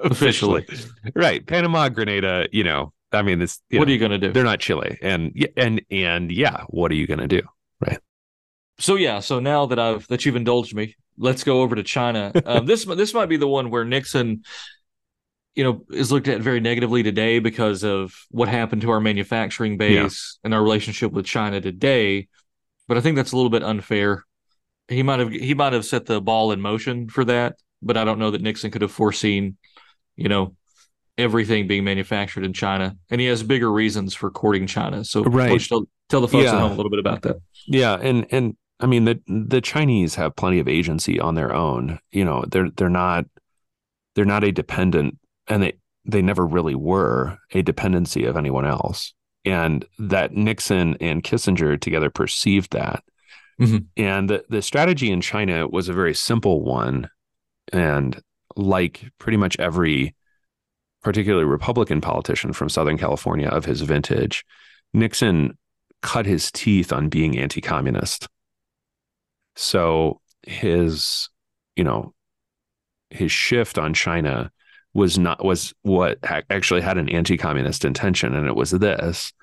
[0.04, 0.66] officially.
[1.16, 1.46] right.
[1.46, 3.62] Panama, Grenada, you know, I mean, this.
[3.72, 4.32] what know, are you going to do?
[4.34, 7.42] They're not Chile, and and and yeah, what are you going to do?
[7.80, 8.00] Right.
[8.80, 12.32] So yeah, so now that I've that you've indulged me, let's go over to China.
[12.46, 14.44] Um, this this might be the one where Nixon,
[15.56, 19.78] you know, is looked at very negatively today because of what happened to our manufacturing
[19.78, 20.48] base yeah.
[20.48, 22.28] and our relationship with China today.
[22.88, 24.26] But I think that's a little bit unfair.
[24.88, 28.04] He might have he might have set the ball in motion for that, but I
[28.04, 29.58] don't know that Nixon could have foreseen
[30.16, 30.56] you know,
[31.18, 35.04] everything being manufactured in China, and he has bigger reasons for courting China.
[35.04, 35.62] So, right.
[36.10, 36.56] Tell the folks yeah.
[36.56, 37.38] at home a little bit about that.
[37.68, 42.00] Yeah, and and I mean the the Chinese have plenty of agency on their own.
[42.12, 43.26] You know, they're they're not
[44.16, 45.74] they're not a dependent, and they
[46.06, 49.14] they never really were a dependency of anyone else.
[49.44, 53.04] And that Nixon and Kissinger together perceived that.
[53.60, 53.78] Mm-hmm.
[53.98, 57.10] And the, the strategy in China was a very simple one.
[57.72, 58.22] And
[58.56, 60.16] like pretty much every
[61.04, 64.44] particularly Republican politician from Southern California of his vintage,
[64.94, 65.58] Nixon
[66.02, 68.28] cut his teeth on being anti-communist.
[69.56, 71.30] So his,
[71.76, 72.14] you know,
[73.10, 74.52] his shift on China
[74.94, 79.34] was not was what actually had an anti-communist intention, and it was this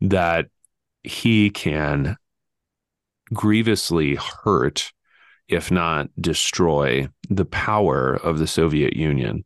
[0.00, 0.46] that
[1.02, 2.16] he can
[3.32, 4.92] grievously hurt
[5.48, 9.44] if not destroy, the power of the Soviet Union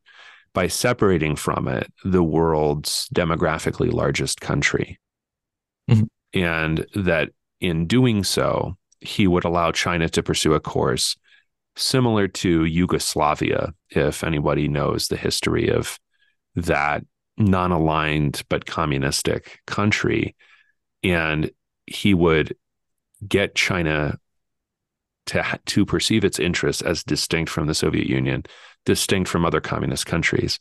[0.53, 4.99] by separating from it the world's demographically largest country.
[5.89, 6.05] Mm-hmm.
[6.35, 11.17] And that in doing so, he would allow China to pursue a course
[11.77, 15.99] similar to Yugoslavia, if anybody knows the history of
[16.55, 17.05] that
[17.39, 20.37] non aligned but communistic country.
[21.03, 21.51] And
[21.87, 22.55] he would
[23.27, 24.19] get China
[25.27, 28.45] to to perceive its interests as distinct from the Soviet Union,
[28.85, 30.59] distinct from other communist countries.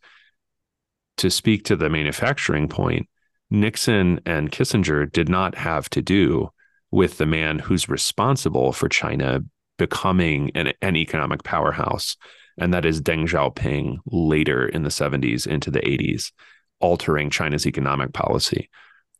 [1.17, 3.07] To speak to the manufacturing point,
[3.51, 6.49] Nixon and Kissinger did not have to do
[6.89, 9.41] with the man who's responsible for China
[9.77, 12.15] becoming an, an economic powerhouse,
[12.57, 16.31] and that is Deng Xiaoping later in the 70s into the 80s,
[16.79, 18.69] altering China's economic policy.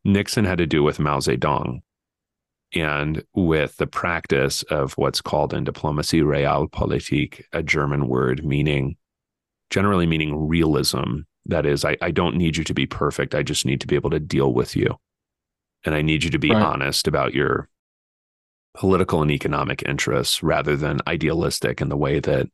[0.04, 1.82] Nixon had to do with Mao Zedong,
[2.74, 8.96] and with the practice of what's called in diplomacy realpolitik, a German word meaning
[9.72, 11.22] generally meaning realism.
[11.45, 13.36] That is, I, I don't need you to be perfect.
[13.36, 14.97] I just need to be able to deal with you.
[15.84, 16.62] And I need you to be right.
[16.62, 17.67] honest about your
[18.73, 22.47] political and economic interests rather than idealistic in the way that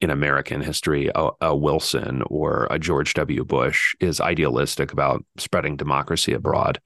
[0.00, 3.44] in American history, a, a, Wilson or a George W.
[3.44, 6.80] Bush is idealistic about spreading democracy abroad.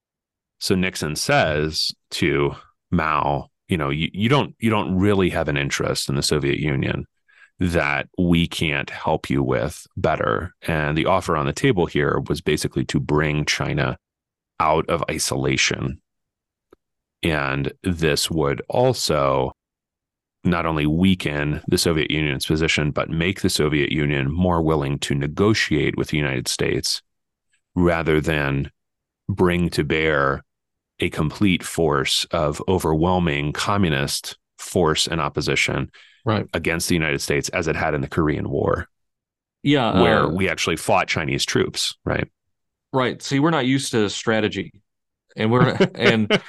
[0.58, 2.56] So Nixon says to
[2.90, 6.58] Mao, you know, you, you don't you don't really have an interest in the Soviet
[6.58, 7.06] Union.
[7.60, 10.54] That we can't help you with better.
[10.62, 13.96] And the offer on the table here was basically to bring China
[14.60, 16.00] out of isolation.
[17.22, 19.52] And this would also
[20.44, 25.14] not only weaken the Soviet Union's position, but make the Soviet Union more willing to
[25.14, 27.00] negotiate with the United States
[27.74, 28.70] rather than
[29.28, 30.44] bring to bear
[31.00, 35.90] a complete force of overwhelming communist force and opposition
[36.24, 36.46] right.
[36.52, 38.88] against the United States as it had in the Korean War.
[39.62, 40.02] Yeah.
[40.02, 42.28] Where uh, we actually fought Chinese troops, right?
[42.92, 43.20] Right.
[43.22, 44.82] See, we're not used to strategy.
[45.36, 46.30] And we're and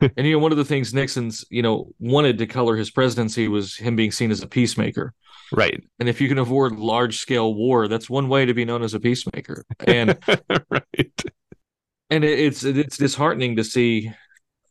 [0.00, 3.48] and you know one of the things Nixon's you know wanted to color his presidency
[3.48, 5.14] was him being seen as a peacemaker.
[5.52, 5.82] Right.
[5.98, 8.94] And if you can avoid large scale war, that's one way to be known as
[8.94, 9.64] a peacemaker.
[9.86, 10.18] And
[10.70, 11.22] right.
[12.10, 14.10] and it's it's disheartening to see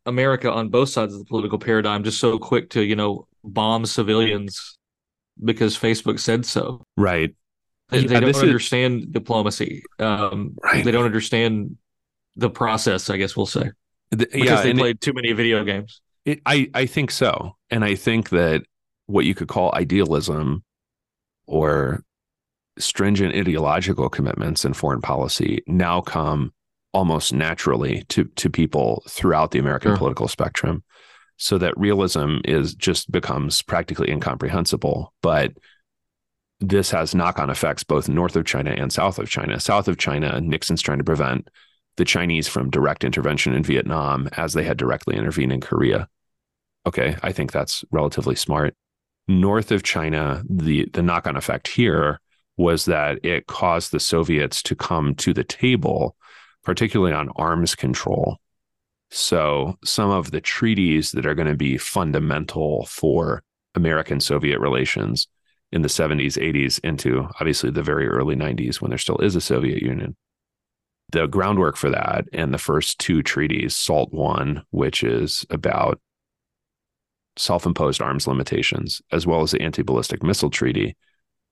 [0.05, 3.85] America on both sides of the political paradigm just so quick to you know bomb
[3.85, 4.77] civilians
[5.43, 6.83] because Facebook said so.
[6.97, 7.35] Right.
[7.89, 9.83] They, Yeah, they don't this is- understand diplomacy.
[9.99, 10.83] Um, Right.
[10.83, 11.77] They don't understand
[12.35, 13.09] the process.
[13.09, 13.71] I guess we'll say
[14.15, 16.01] Th- because yeah, they and it- played too many video games.
[16.25, 18.63] It, I I think so, and I think that
[19.05, 20.63] what you could call idealism
[21.45, 22.03] or
[22.77, 26.51] stringent ideological commitments in foreign policy now come
[26.93, 29.97] almost naturally to to people throughout the American Sure.
[29.97, 30.83] political spectrum,
[31.37, 35.13] so that realism is just becomes practically incomprehensible.
[35.21, 35.53] But
[36.59, 39.59] this has knock-on effects both north of China and south of China.
[39.59, 41.49] South of China, Nixon's trying to prevent
[41.97, 46.07] the Chinese from direct intervention in Vietnam as they had directly intervened in Korea.
[46.85, 48.75] Okay, I think that's relatively smart.
[49.27, 52.21] North of China, the the knock-on effect here
[52.55, 56.15] was that it caused the Soviets to come to the table,
[56.63, 58.37] particularly on arms control.
[59.09, 63.43] So some of the treaties that are going to be fundamental for
[63.75, 65.27] American Soviet relations
[65.71, 69.41] in the 70s, 80s, into obviously the very early 90s when there still is a
[69.41, 70.15] Soviet Union
[71.11, 75.99] the groundwork for that and the first two treaties, SALT One, which is about
[77.37, 80.97] self-imposed arms limitations, as well as the anti-ballistic missile treaty,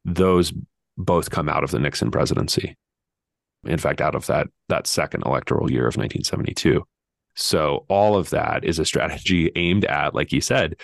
[0.04, 0.54] those
[0.98, 2.76] both come out of the Nixon presidency.
[3.66, 6.84] In fact, out of that that second electoral year of 1972.
[7.36, 10.76] So all of that is a strategy aimed at, like you said,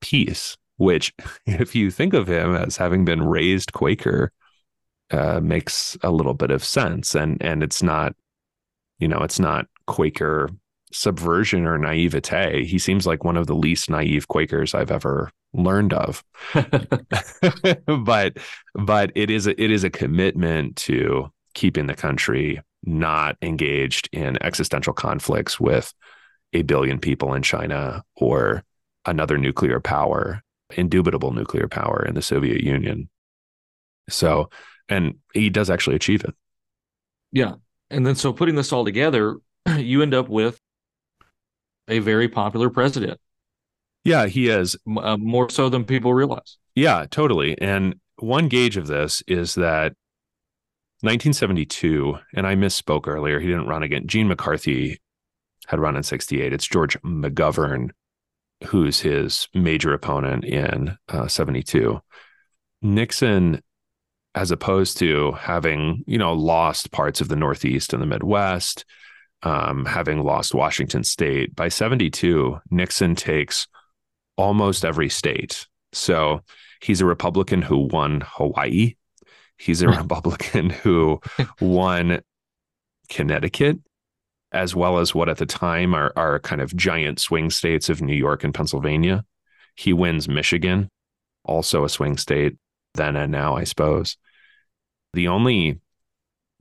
[0.00, 0.56] peace.
[0.76, 1.14] Which,
[1.46, 4.32] if you think of him as having been raised Quaker,
[5.10, 8.14] uh, makes a little bit of sense and and it's not
[8.98, 10.48] you know it's not quaker
[10.92, 15.92] subversion or naivete he seems like one of the least naive quakers i've ever learned
[15.92, 16.24] of
[18.04, 18.36] but
[18.74, 24.42] but it is a, it is a commitment to keeping the country not engaged in
[24.42, 25.92] existential conflicts with
[26.52, 28.62] a billion people in china or
[29.06, 30.42] another nuclear power
[30.76, 33.08] indubitable nuclear power in the soviet union
[34.08, 34.50] so
[34.88, 36.34] and he does actually achieve it.
[37.32, 37.54] Yeah.
[37.90, 39.36] And then so putting this all together,
[39.78, 40.60] you end up with
[41.88, 43.18] a very popular president,
[44.04, 44.76] Yeah, he is.
[44.98, 46.58] uh, more so than people realize.
[46.74, 47.58] Yeah, totally.
[47.60, 49.94] And one gauge of this is that
[51.04, 54.06] 1972, and I misspoke earlier, he didn't run again.
[54.06, 55.00] Gene McCarthy
[55.66, 56.52] had run in 68.
[56.52, 57.90] It's George McGovern
[58.66, 62.00] who's his major opponent in uh, 72.
[62.82, 63.62] Nixon
[64.34, 68.84] as opposed to having you know lost parts of the northeast and the midwest
[69.44, 73.68] um, having lost washington state by 72 nixon takes
[74.36, 76.40] almost every state so
[76.82, 78.96] he's a republican who won hawaii
[79.64, 79.96] he's a hmm.
[79.98, 81.20] republican who
[81.60, 82.20] won
[83.08, 83.78] connecticut
[84.52, 88.00] as well as what at the time are, are kind of giant swing states of
[88.00, 89.24] new york and pennsylvania
[89.74, 90.88] he wins michigan
[91.44, 92.56] also a swing state
[92.94, 94.16] then and now, I suppose.
[95.12, 95.80] The only,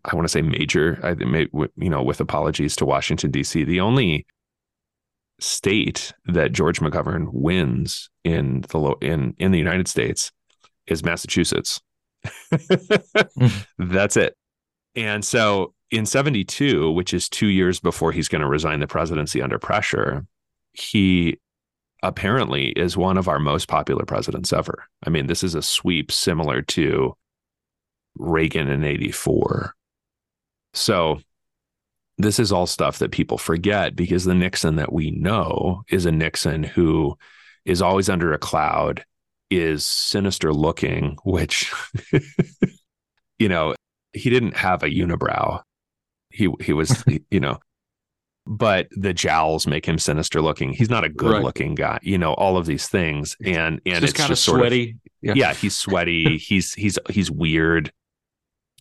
[0.03, 3.79] I want to say major, I may, you know, with apologies to Washington D.C., the
[3.79, 4.25] only
[5.39, 10.31] state that George McGovern wins in the in in the United States
[10.87, 11.81] is Massachusetts.
[13.37, 13.65] Mm.
[13.79, 14.35] That's it.
[14.95, 19.41] And so in 72, which is 2 years before he's going to resign the presidency
[19.41, 20.25] under pressure,
[20.73, 21.39] he
[22.03, 24.85] apparently is one of our most popular presidents ever.
[25.05, 27.15] I mean, this is a sweep similar to
[28.15, 29.73] Reagan in 84.
[30.73, 31.19] So
[32.17, 36.11] this is all stuff that people forget because the Nixon that we know is a
[36.11, 37.17] Nixon who
[37.65, 39.05] is always under a cloud,
[39.57, 41.71] is sinister looking, which
[43.39, 43.75] you know,
[44.13, 45.61] he didn't have a unibrow.
[46.29, 47.59] He he was, you know,
[48.45, 50.73] but the jowls make him sinister looking.
[50.73, 51.43] He's not a good Right.
[51.43, 53.35] looking guy, you know, all of these things.
[53.43, 54.97] And and It's it's, just kind of just sort of sweaty.
[55.21, 55.33] yeah.
[55.35, 56.37] yeah, he's sweaty.
[56.37, 57.91] he's he's he's weird.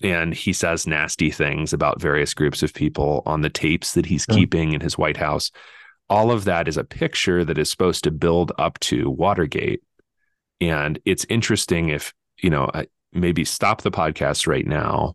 [0.02, 4.26] And he says nasty things about various groups of people on the tapes that he's
[4.28, 4.34] Yeah.
[4.36, 5.52] keeping in his White House.
[6.10, 9.80] All of that is a picture that is supposed to build up to Watergate.
[10.62, 12.70] And it's interesting if, you know,
[13.12, 15.14] maybe stop the podcast right now.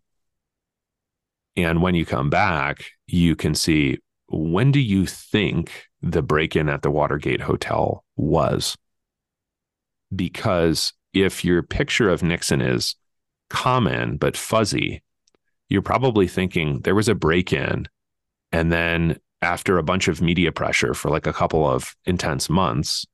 [1.56, 6.68] And when you come back, you can see when do you think the break in
[6.68, 8.78] at the Watergate Hotel was?
[10.14, 12.96] Because if your picture of Nixon is
[13.50, 15.02] common but fuzzy,
[15.70, 17.88] you're probably thinking there was a break in.
[18.52, 23.06] And then after a bunch of media pressure for like a couple of intense months,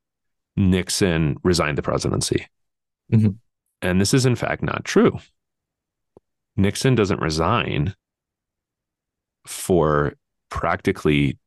[0.56, 2.48] Nixon resigned the presidency.
[3.12, 3.38] Mhm.
[3.82, 5.20] And this is, in fact, not true.
[6.56, 7.96] Nixon doesn't resign
[9.46, 10.14] for
[10.50, 11.38] practically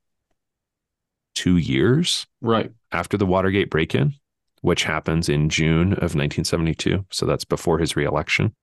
[1.35, 2.73] two years Right.
[2.93, 4.15] after the Watergate break in,
[4.63, 7.07] which happens in June of 1972.
[7.11, 8.55] So that's before his reelection.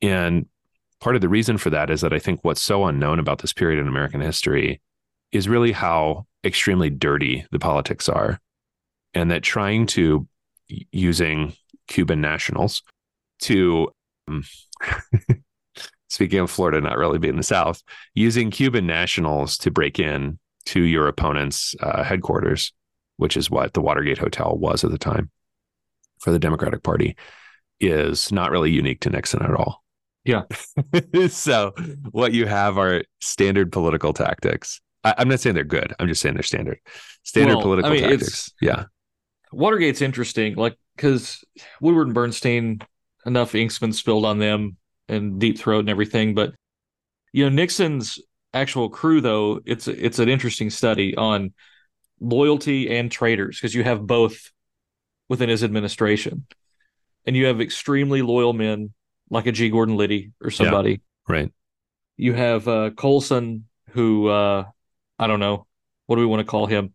[0.00, 0.46] And
[1.00, 3.52] part of the reason for that is that I think what's so unknown about this
[3.52, 4.80] period in American history
[5.32, 8.40] is really how extremely dirty the politics are.
[9.14, 10.26] And that trying to,
[10.68, 11.54] using
[11.88, 12.82] Cuban nationals
[13.40, 13.88] to,
[14.28, 14.44] um,
[16.08, 17.82] speaking of Florida not really being the South,
[18.14, 22.72] using Cuban nationals to break in to your opponent's uh, headquarters,
[23.16, 25.30] which is what the Watergate Hotel was at the time
[26.20, 27.16] for the Democratic Party,
[27.80, 29.84] is not really unique to Nixon at all.
[30.24, 30.44] Yeah.
[31.28, 31.74] so
[32.10, 34.80] what you have are standard political tactics.
[35.04, 35.94] I, I'm not saying they're good.
[35.98, 36.78] I'm just saying they're standard.
[37.24, 38.50] Standard Well, political I mean, tactics.
[38.60, 38.84] Yeah.
[39.54, 41.44] Watergate's interesting, like because
[41.80, 42.80] Woodward and Bernstein,
[43.26, 44.76] enough ink's been spilled on them
[45.08, 46.54] and Deep Throat and everything, but
[47.32, 48.18] you know Nixon's
[48.52, 51.52] actual crew though it's it's an interesting study on
[52.20, 54.52] loyalty and traitors because you have both
[55.28, 56.46] within his administration,
[57.26, 58.92] and you have extremely loyal men
[59.30, 59.70] like a G.
[59.70, 61.00] Gordon Liddy or somebody.
[61.28, 61.52] Right.
[62.16, 64.64] You have uh, Colson, who uh,
[65.18, 65.66] I don't know
[66.06, 66.94] what do we want to call him.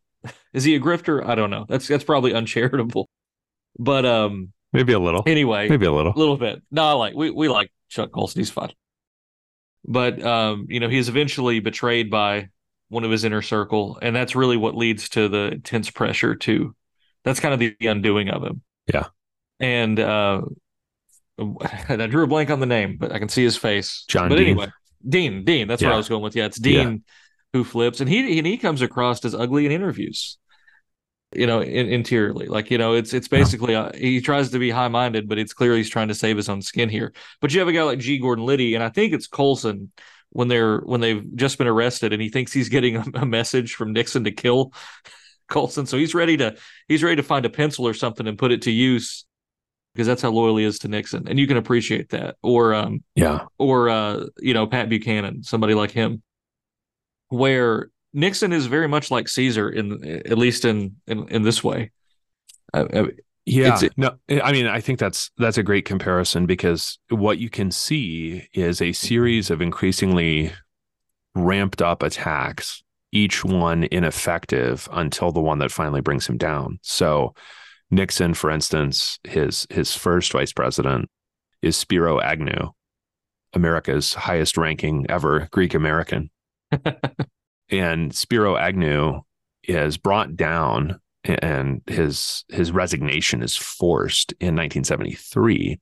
[0.53, 1.25] Is he a grifter?
[1.25, 1.65] I don't know.
[1.69, 3.09] That's that's probably uncharitable.
[3.77, 5.23] But um, Maybe a little.
[5.25, 6.13] anyway, Maybe a little.
[6.13, 6.61] a little bit.
[6.71, 8.39] No, I like we we like Chuck Colson.
[8.39, 8.71] He's fun.
[9.85, 12.49] But um, you know, he's eventually betrayed by
[12.89, 16.75] one of his inner circle, and that's really what leads to the intense pressure to.
[17.23, 18.61] That's kind of the undoing of him.
[18.91, 19.05] Yeah.
[19.59, 20.41] And uh,
[21.37, 24.03] and I drew a blank on the name, but I can see his face.
[24.07, 24.47] John But Dean.
[24.47, 24.67] anyway,
[25.07, 25.43] Dean.
[25.45, 25.67] Dean.
[25.67, 25.95] That's where Yeah.
[25.95, 26.35] I was going with.
[26.35, 27.03] Yeah, it's Dean
[27.53, 30.37] who flips, and he and he comes across as ugly in interviews.
[31.35, 33.37] You know, in, interiorly, like you know, it's it's Yeah.
[33.39, 36.37] basically uh, he tries to be high minded, but it's clear he's trying to save
[36.37, 37.13] his own skin here.
[37.39, 38.17] But you have a guy like G.
[38.17, 39.91] Gordon Liddy, and I think it's Colson
[40.31, 43.75] when they're when they've just been arrested, and he thinks he's getting a, a message
[43.75, 44.73] from Nixon to kill
[45.49, 46.55] Colson, so he's ready to
[46.87, 49.25] he's ready to find a pencil or something and put it to use
[49.93, 52.37] because that's how loyal he is to Nixon, and you can appreciate that.
[52.41, 53.45] Or um, Yeah.
[53.59, 56.23] or uh, you know Pat Buchanan, somebody like him,
[57.29, 61.91] where Nixon is very much like Caesar in at least in in, in this way.
[62.73, 63.05] I, I,
[63.45, 63.75] Yeah.
[63.77, 67.71] It's- no, I mean, I think that's that's a great comparison because what you can
[67.71, 70.51] see is a series of increasingly
[71.35, 76.79] ramped up attacks, each one ineffective until the one that finally brings him down.
[76.83, 77.33] So
[77.91, 81.09] Nixon, for instance, his his first vice president
[81.61, 82.71] is Spiro Agnew,
[83.53, 86.29] America's highest ranking ever Greek American.
[87.69, 89.21] and Spiro Agnew
[89.63, 95.79] is brought down and his his resignation is forced in 1973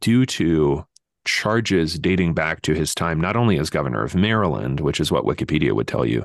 [0.00, 0.84] due to
[1.24, 5.24] charges dating back to his time not only as governor of Maryland, which is what
[5.24, 6.24] Wikipedia would tell you,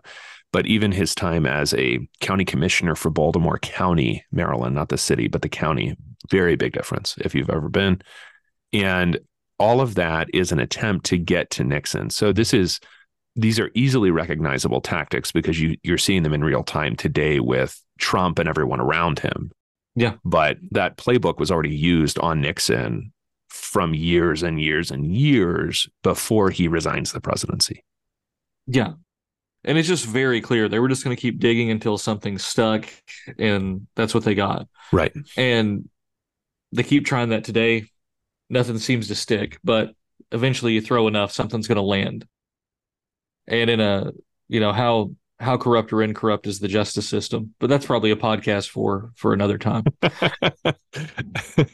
[0.51, 5.27] but even his time as a county commissioner for Baltimore County, Maryland, not the city,
[5.27, 5.95] but the county.
[6.29, 8.01] Very big difference if you've ever been.
[8.73, 9.19] And
[9.59, 12.09] all of that is an attempt to get to Nixon.
[12.09, 12.79] So this is
[13.37, 17.81] these are easily recognizable tactics because you you're seeing them in real time today with
[17.99, 19.51] Trump and everyone around him.
[19.95, 20.15] Yeah.
[20.25, 23.13] But that playbook was already used on Nixon
[23.49, 27.83] from years and years and years before he resigns the presidency.
[28.67, 28.93] yeah,
[29.63, 32.87] and it's just very clear they were just going to keep digging until something stuck,
[33.37, 34.67] and that's what they got.
[34.91, 35.13] Right.
[35.35, 35.89] And
[36.71, 37.85] they keep trying that today.
[38.49, 39.91] Nothing seems to stick, but
[40.31, 42.25] eventually you throw enough, something's going to land.
[43.47, 44.11] And in a,
[44.47, 47.53] you know, how how corrupt or incorrupt is the justice system?
[47.59, 49.83] But that's probably a podcast for for another time.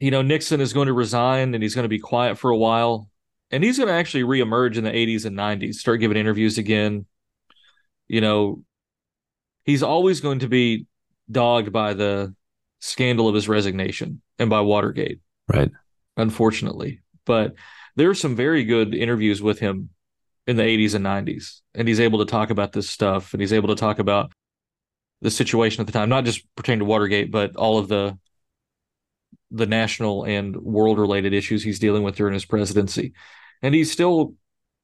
[0.00, 2.56] you know, Nixon is going to resign and he's going to be quiet for a
[2.56, 3.08] while.
[3.50, 7.06] And he's going to actually reemerge in the 80s and 90s, start giving interviews again.
[8.06, 8.62] You know,
[9.64, 10.86] he's always going to be
[11.30, 12.34] dogged by the
[12.80, 15.20] scandal of his resignation and by Watergate.
[15.48, 15.70] Right.
[16.16, 17.00] Unfortunately.
[17.24, 17.54] But
[17.96, 19.90] there are some very good interviews with him
[20.48, 21.60] in the 80s and 90s.
[21.74, 24.32] And he's able to talk about this stuff and he's able to talk about
[25.20, 28.18] the situation at the time, not just pertaining to Watergate, but all of the
[29.50, 33.12] the national and world related issues he's dealing with during his presidency.
[33.62, 34.34] And he still,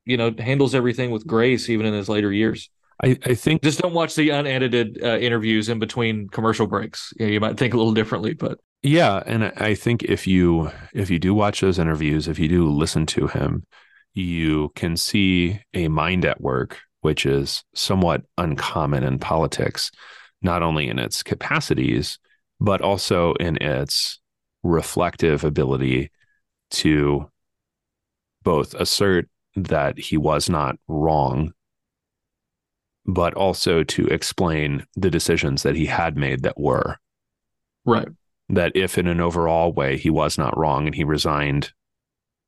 [0.07, 2.71] you know, handles everything with grace even in his later years.
[3.03, 7.13] I, I think just don't watch the unedited uh, interviews in between commercial breaks.
[7.19, 10.71] You, know, you might think a little differently, but yeah, and I think if you
[10.93, 13.65] if you do watch those interviews, if you do listen to him,
[14.15, 19.91] you can see a mind at work, which is somewhat uncommon in politics,
[20.41, 22.19] not only in its capacities,
[22.61, 24.21] but also in its
[24.63, 26.11] reflective ability
[26.71, 27.31] to
[28.43, 31.53] both assert that he was not wrong,
[33.07, 36.97] but also to explain the decisions that he had made that were.
[37.85, 38.09] Right.
[38.49, 41.73] That if in an overall way he was not wrong and he resigned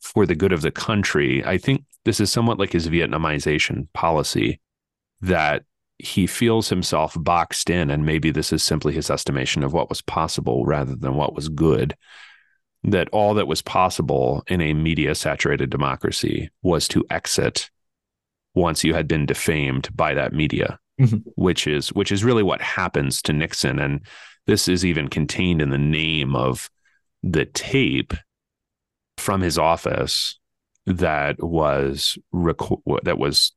[0.01, 4.61] for the good of the country, I think this is somewhat like his Vietnamization policy
[5.21, 5.65] that
[5.99, 10.03] he feels himself boxed in, and maybe this is simply his estimation of what was
[10.03, 11.97] possible rather than what was good.
[12.85, 17.71] That all that was possible in a media saturated democracy was to exit
[18.55, 21.17] once you had been defamed by that media, mm-hmm.
[21.35, 23.79] which is which is really what happens to Nixon.
[23.79, 24.07] And
[24.47, 26.71] this is even contained in the name of
[27.23, 28.15] the tape
[29.19, 30.39] from his office
[30.87, 33.53] that was reco- that was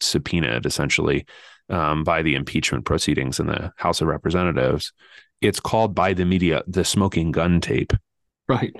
[0.00, 1.26] subpoenaed essentially
[1.68, 4.92] um, by the impeachment proceedings in the House of Representatives.
[5.40, 7.92] It's called by the media the smoking gun tape.
[8.48, 8.74] Right.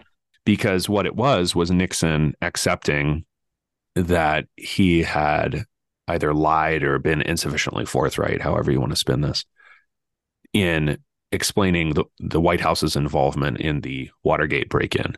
[0.45, 3.25] Because what it was was Nixon accepting
[3.95, 5.65] that he had
[6.09, 9.45] either lied or been insufficiently forthright, however you want to spin this,
[10.53, 10.99] in
[11.33, 15.17] explaining the, the White House's involvement in the Watergate break in.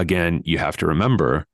[0.00, 1.46] Again, you have to remember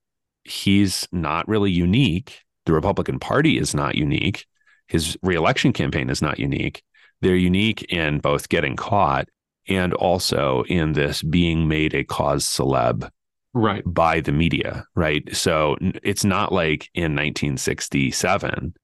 [0.44, 2.42] he's not really unique.
[2.66, 4.46] The Republican Party is not unique
[4.88, 6.82] his reelection campaign is not unique.
[7.20, 9.28] They're unique in both getting caught
[9.68, 13.08] and also in this being made a cause celeb
[13.52, 18.74] right by the media right so it's not like in 1967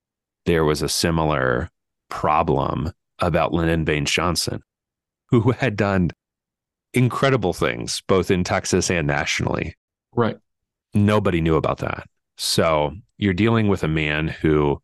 [0.47, 1.69] there was a similar
[2.09, 4.63] problem about lyndon baines johnson
[5.29, 6.11] who had done
[6.95, 9.75] incredible things both in texas and nationally.
[10.15, 10.37] Right.
[10.95, 12.09] Nobody knew about that.
[12.37, 14.83] So you're dealing with a man who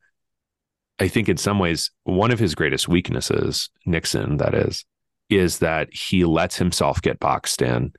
[0.98, 4.84] I think in some ways, one of his greatest weaknesses, Nixon, that is,
[5.30, 7.92] is that he lets himself get boxed in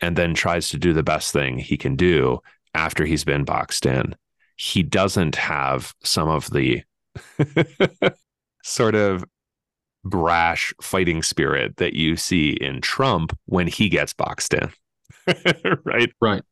[0.00, 2.40] and then tries to do the best thing he can do
[2.74, 4.14] after he's been boxed in.
[4.56, 6.82] He doesn't have some of the
[8.62, 9.24] sort of
[10.04, 14.70] brash fighting spirit that you see in Trump when he gets boxed in.
[15.84, 16.12] right?
[16.20, 16.42] Right.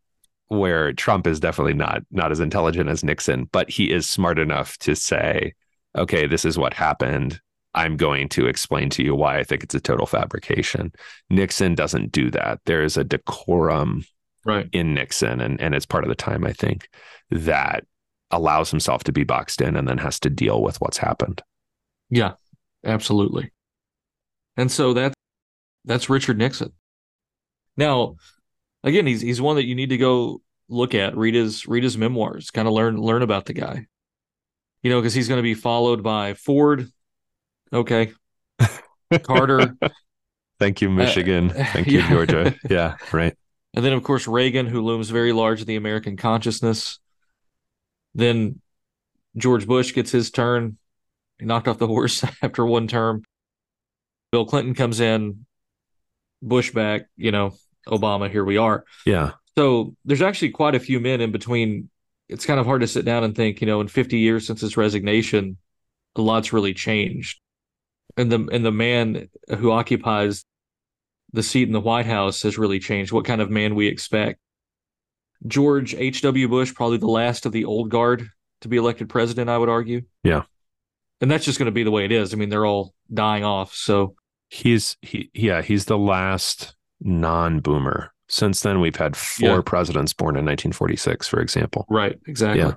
[0.48, 4.76] Where Trump is definitely not not as intelligent as Nixon, but he is smart enough
[4.78, 5.54] to say,
[5.96, 7.40] okay, this is what happened.
[7.74, 10.92] I'm going to explain to you why I think it's a total fabrication.
[11.30, 12.60] Nixon doesn't do that.
[12.66, 14.04] There is a decorum
[14.44, 14.68] right.
[14.72, 16.90] in Nixon, and, and it's part of the time, I think,
[17.30, 17.84] that
[18.30, 21.42] allows himself to be boxed in and then has to deal with what's happened.
[22.10, 22.32] Yeah,
[22.84, 23.52] absolutely.
[24.56, 25.14] And so that's
[25.84, 26.72] that's Richard Nixon.
[27.76, 28.16] Now,
[28.84, 31.96] again, he's he's one that you need to go look at, read his read his
[31.96, 33.86] memoirs, kind of learn learn about the guy
[34.82, 36.90] you know, because he's going to be followed by Ford.
[37.72, 38.12] Okay.
[39.22, 39.76] Carter.
[40.58, 41.50] Thank you, Michigan.
[41.50, 42.10] Uh, Thank you, yeah.
[42.10, 42.54] Georgia.
[42.68, 43.36] Yeah, right.
[43.74, 46.98] And then, of course, Reagan, who looms very large in the American consciousness.
[48.14, 48.60] Then
[49.36, 50.76] George Bush gets his turn.
[51.42, 53.24] He knocked off the horse after one term.
[54.30, 55.44] Bill Clinton comes in,
[56.40, 57.54] Bush back, you know,
[57.88, 58.84] Obama, here we are.
[59.04, 59.32] Yeah.
[59.58, 61.90] So there's actually quite a few men in between
[62.28, 64.60] it's kind of hard to sit down and think, you know, in 50 years since
[64.60, 65.58] his resignation,
[66.14, 67.40] a lot's really changed.
[68.16, 69.28] And the and the man
[69.58, 70.44] who occupies
[71.32, 73.10] the seat in the White House has really changed.
[73.10, 74.38] What kind of man we expect?
[75.44, 76.46] George H.W.
[76.46, 78.28] Bush, probably the last of the old guard
[78.60, 80.02] to be elected president, I would argue.
[80.22, 80.42] Yeah.
[81.22, 82.34] And that's just going to be the way it is.
[82.34, 83.74] I mean, they're all dying off.
[83.74, 84.16] So
[84.50, 89.60] he's he yeah, he's the last non-boomer since then, we've had four yeah.
[89.64, 91.84] presidents born in 1946, for example.
[91.90, 92.62] Right, exactly.
[92.62, 92.74] Yeah.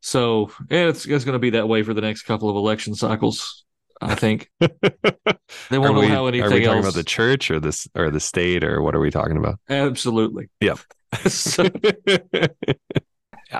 [0.00, 2.96] So yeah, it's, it's going to be that way for the next couple of election
[2.96, 3.64] cycles.
[4.00, 6.46] I think they won't we, allow anything.
[6.46, 6.86] Are we talking else.
[6.86, 9.60] about the church or this or the state or what are we talking about?
[9.68, 10.50] Absolutely.
[10.60, 10.80] Yep.
[11.28, 11.68] so,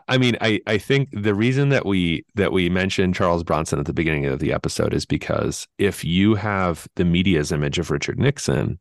[0.08, 3.86] I mean, I I think the reason that we that we mentioned Charles Bronson at
[3.86, 8.18] the beginning of the episode is because if you have the media's image of Richard
[8.18, 8.78] Nixon,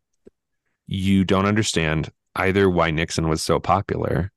[0.87, 4.31] you don't understand either why Nixon was so popular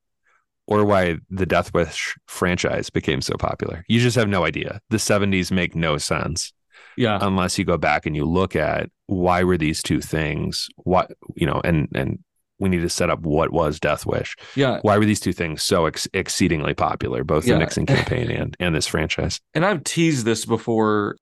[0.66, 3.84] or why the Death Wish franchise became so popular.
[3.88, 4.80] You just have no idea.
[4.90, 6.52] The 70s make no sense.
[6.96, 7.18] Yeah.
[7.20, 11.46] Unless you go back and you look at why were these two things what you
[11.46, 12.20] know and and
[12.58, 14.36] we need to set up what was Death Wish.
[14.54, 14.78] Yeah.
[14.82, 17.54] Why were these two things so ex- exceedingly popular, both Yeah.
[17.54, 19.40] the Nixon campaign and and this franchise?
[19.54, 21.16] and I've teased this before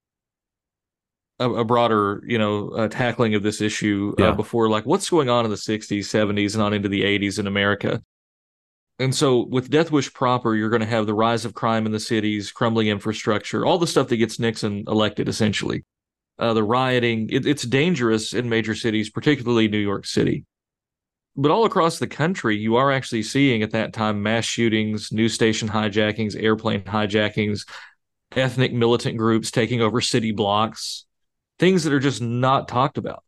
[1.38, 4.28] a, a broader, you know, uh, tackling of this issue Yeah.
[4.30, 7.38] uh, before, like what's going on in the 60s, 70s, and on into the 80s
[7.38, 8.02] in America.
[8.98, 11.92] And so with Death Wish proper, you're going to have the rise of crime in
[11.92, 15.84] the cities, crumbling infrastructure, all the stuff that gets Nixon elected, essentially.
[16.38, 20.44] Uh, the rioting, it, it's dangerous in major cities, particularly New York City.
[21.36, 25.32] But all across the country, you are actually seeing at that time mass shootings, news
[25.32, 27.66] station hijackings, airplane hijackings,
[28.36, 31.06] ethnic militant groups taking over city blocks,
[31.58, 33.22] things that are just not talked about.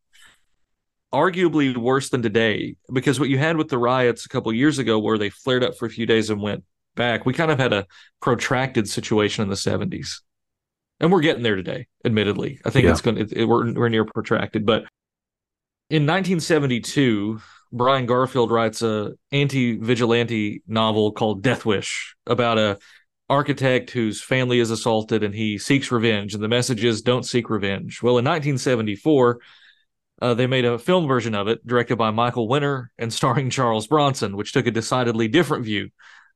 [1.13, 4.99] Arguably worse than today, because what you had with the riots a couple years ago,
[4.99, 6.65] where they flared up for a few days and went
[6.97, 7.87] back, we kind of had a
[8.21, 10.21] protracted situation in the 70s.
[11.01, 12.61] And we're getting there today, admittedly.
[12.65, 12.91] I think Yeah.
[12.91, 14.67] it's going to, it, we're, we're near protracted.
[14.67, 14.83] But
[15.89, 17.41] in 1972,
[17.75, 22.79] Brian Garfield writes a anti-vigilante novel called Death Wish about a
[23.29, 27.51] architect whose family is assaulted and he seeks revenge and the message is don't seek
[27.51, 28.01] revenge.
[28.01, 29.41] Well, in 1974,
[30.22, 33.89] uh, they made a film version of it directed by Michael Winner and starring Charles
[33.89, 35.89] Bronson, which took a decidedly different view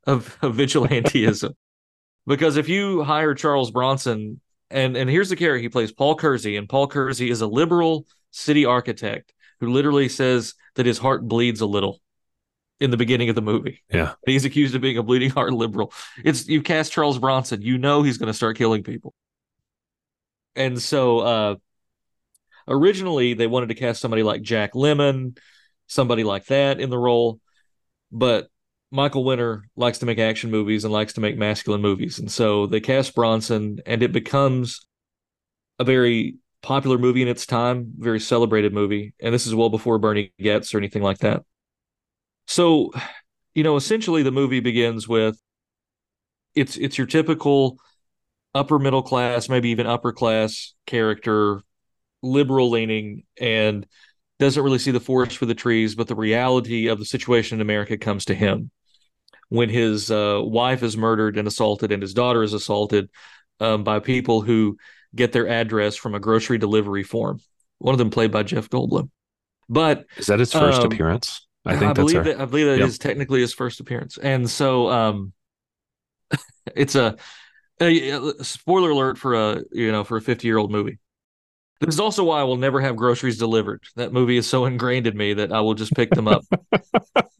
[0.09, 1.53] of, of vigilanteism.
[2.26, 6.57] because if you hire Charles Bronson and and here's the character he plays Paul Kersey
[6.57, 11.61] and Paul Kersey is a liberal city architect who literally says that his heart bleeds
[11.61, 12.01] a little
[12.79, 13.83] in the beginning of the movie.
[13.93, 14.14] Yeah.
[14.26, 15.93] He's accused of being a bleeding heart liberal.
[16.24, 19.12] It's you cast Charles Bronson, you know he's going to start killing people.
[20.55, 21.57] And so uh
[22.68, 25.37] originally they wanted to cast somebody like Jack Lemmon,
[25.89, 27.41] somebody like that in the role,
[28.12, 28.49] but
[28.93, 32.20] Michael Winner likes to make action movies and likes to make masculine movies.
[32.20, 34.87] And so they cast Bronson and it becomes
[35.81, 39.14] a very popular movie in its time, very celebrated movie.
[39.20, 41.42] And this is well before Bernie Goetz or anything like that.
[42.46, 42.92] So,
[43.54, 45.40] you know, essentially the movie begins with
[46.54, 47.78] it's it's your typical
[48.54, 51.62] upper middle class, maybe even upper class character,
[52.22, 53.86] liberal leaning and
[54.38, 57.62] doesn't really see the forest for the trees, but the reality of the situation in
[57.62, 58.70] America comes to him
[59.48, 63.11] when his uh, wife is murdered and assaulted and his daughter is assaulted
[63.61, 64.76] um, by people who
[65.14, 67.40] get their address from a grocery delivery form.
[67.78, 69.11] One of them played by Jeff Goldblum.
[69.68, 71.46] But Is that his first Um, appearance?
[71.64, 72.82] I think that's believe our, that I believe that Yep.
[72.82, 75.32] is technically his first appearance, and so um,
[76.76, 77.16] it's a,
[77.80, 80.98] a spoiler alert for a you know for a fifty year old movie.
[81.80, 83.84] This is also why I will never have groceries delivered.
[83.96, 86.46] That movie is so ingrained in me that I will just pick them up.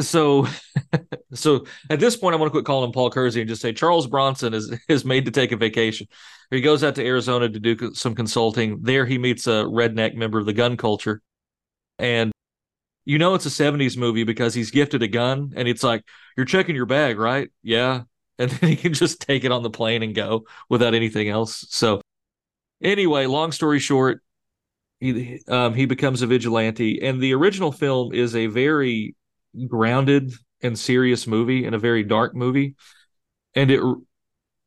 [0.00, 0.46] so,
[1.34, 3.72] so at this point, I want to quit calling him Paul Kersey and just say
[3.72, 6.06] Charles Bronson is is made to take a vacation.
[6.50, 8.82] He goes out to Arizona to do some consulting.
[8.82, 11.22] There, he meets a redneck member of the gun culture,
[11.98, 12.32] and
[13.04, 16.02] you know it's a 70s movie because he's gifted a gun and it's like
[16.36, 17.50] you're checking your bag right?
[17.62, 18.02] Yeah.
[18.38, 21.64] And then he can just take it on the plane and go without anything else.
[21.70, 22.02] So
[22.82, 24.20] anyway long story short
[25.00, 27.00] he um, he becomes a vigilante.
[27.02, 29.14] And the original film is a very
[29.68, 30.32] grounded
[30.62, 32.74] and serious movie and a very dark movie
[33.54, 33.80] and it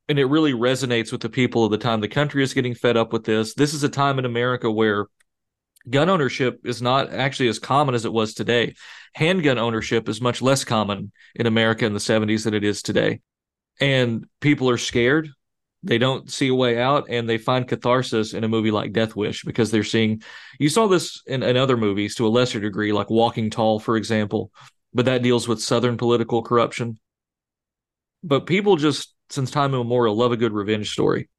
[0.08, 2.98] and it really resonates with the people of the time the country is getting fed
[2.98, 5.08] up with this this is a time in america where
[5.90, 8.76] gun ownership is not actually as common as it was today.
[9.14, 13.22] Handgun ownership is much less common in America in the 70s than it is today.
[13.80, 15.30] And people are scared.
[15.82, 19.16] They don't see a way out and they find catharsis in a movie like Death
[19.16, 20.22] Wish because they're seeing
[20.60, 23.96] you saw this in, in other movies to a lesser degree, like Walking Tall, for
[23.96, 24.52] example,
[24.94, 27.00] but that deals with Southern political corruption.
[28.24, 31.30] But people just, since time immemorial, love a good revenge story.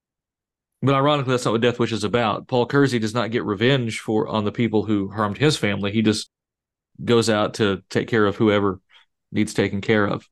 [0.82, 2.48] But ironically, that's not what Death Wish is about.
[2.48, 5.92] Paul Kersey does not get revenge for on the people who harmed his family.
[5.92, 6.30] He just
[7.04, 8.80] goes out to take care of whoever
[9.30, 10.28] needs taken care of.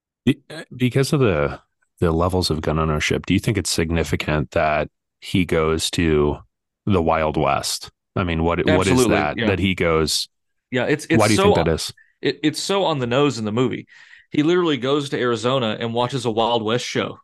[0.74, 1.60] Because of the
[2.00, 4.88] the levels of gun ownership, do you think it's significant that
[5.20, 6.38] he goes to
[6.86, 7.90] the Wild West?
[8.16, 9.46] I mean, what what is that yeah.
[9.46, 10.28] that he goes?
[10.70, 11.92] Yeah, it's it's why do you so think that is?
[12.20, 13.86] It, it's so on the nose in the movie.
[14.30, 17.18] He literally goes to Arizona and watches a Wild West show.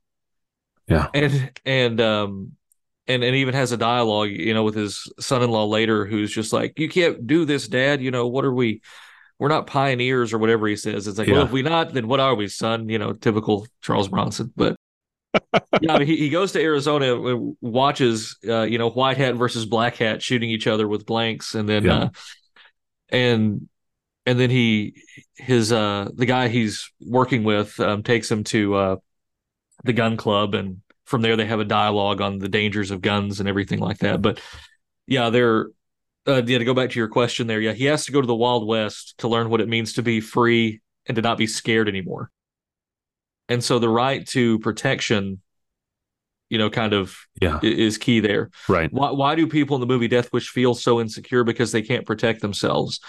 [0.88, 1.08] Yeah.
[1.14, 2.52] And and um
[3.06, 6.78] and and even has a dialogue, you know, with his son-in-law later who's just like,
[6.78, 8.00] "You can't do this, dad.
[8.02, 8.80] You know, what are we
[9.38, 11.06] we're not pioneers or whatever he says.
[11.06, 11.34] It's like, Yeah.
[11.34, 12.88] well, if we not, then what are we, son?
[12.88, 14.52] You know, typical Charles Bronson.
[14.56, 14.76] But
[15.80, 19.34] yeah, I mean, he, he goes to Arizona, uh, watches, uh, you know, white hat
[19.34, 21.96] versus black hat shooting each other with blanks, and then, Yeah.
[21.96, 22.08] uh,
[23.10, 23.68] and
[24.26, 24.94] and then he
[25.36, 28.96] his uh the guy he's working with um, takes him to uh
[29.84, 33.40] the gun club, and from there they have a dialogue on the dangers of guns
[33.40, 34.22] and everything like that.
[34.22, 34.40] But
[35.06, 35.68] yeah, they're
[36.26, 38.26] uh, yeah, to go back to your question there, yeah, he has to go to
[38.26, 41.46] the Wild West to learn what it means to be free and to not be
[41.46, 42.30] scared anymore.
[43.50, 45.42] And so the right to protection,
[46.48, 47.60] you know, kind of Yeah.
[47.62, 48.50] is key there.
[48.70, 48.90] Right.
[48.90, 52.06] Why why do people in the movie Death Wish feel so insecure because they can't
[52.06, 53.00] protect themselves?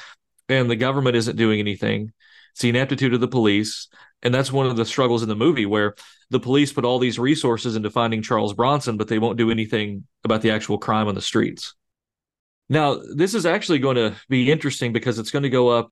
[0.49, 2.11] And the government isn't doing anything.
[2.51, 3.87] It's the ineptitude of the police.
[4.21, 5.95] And that's one of the struggles in the movie where
[6.29, 10.05] the police put all these resources into finding Charles Bronson, but they won't do anything
[10.23, 11.75] about the actual crime on the streets.
[12.69, 15.91] Now, this is actually going to be interesting because it's going to go up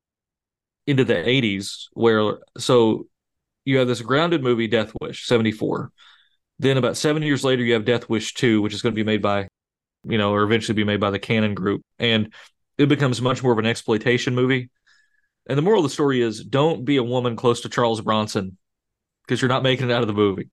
[0.88, 3.08] into the 80s, where so
[3.66, 5.92] you have this grounded movie, Death Wish, 74.
[6.60, 9.06] Then about seven years later, you have Death Wish 2, which is going to be
[9.06, 9.48] made by,
[10.04, 11.82] you know, or eventually be made by the Cannon Group.
[12.00, 12.34] And
[12.78, 14.70] it becomes much more of an exploitation movie.
[15.48, 18.58] And the moral of the story is don't be a woman close to Charles Bronson
[19.26, 20.50] because you're not making it out of the movie.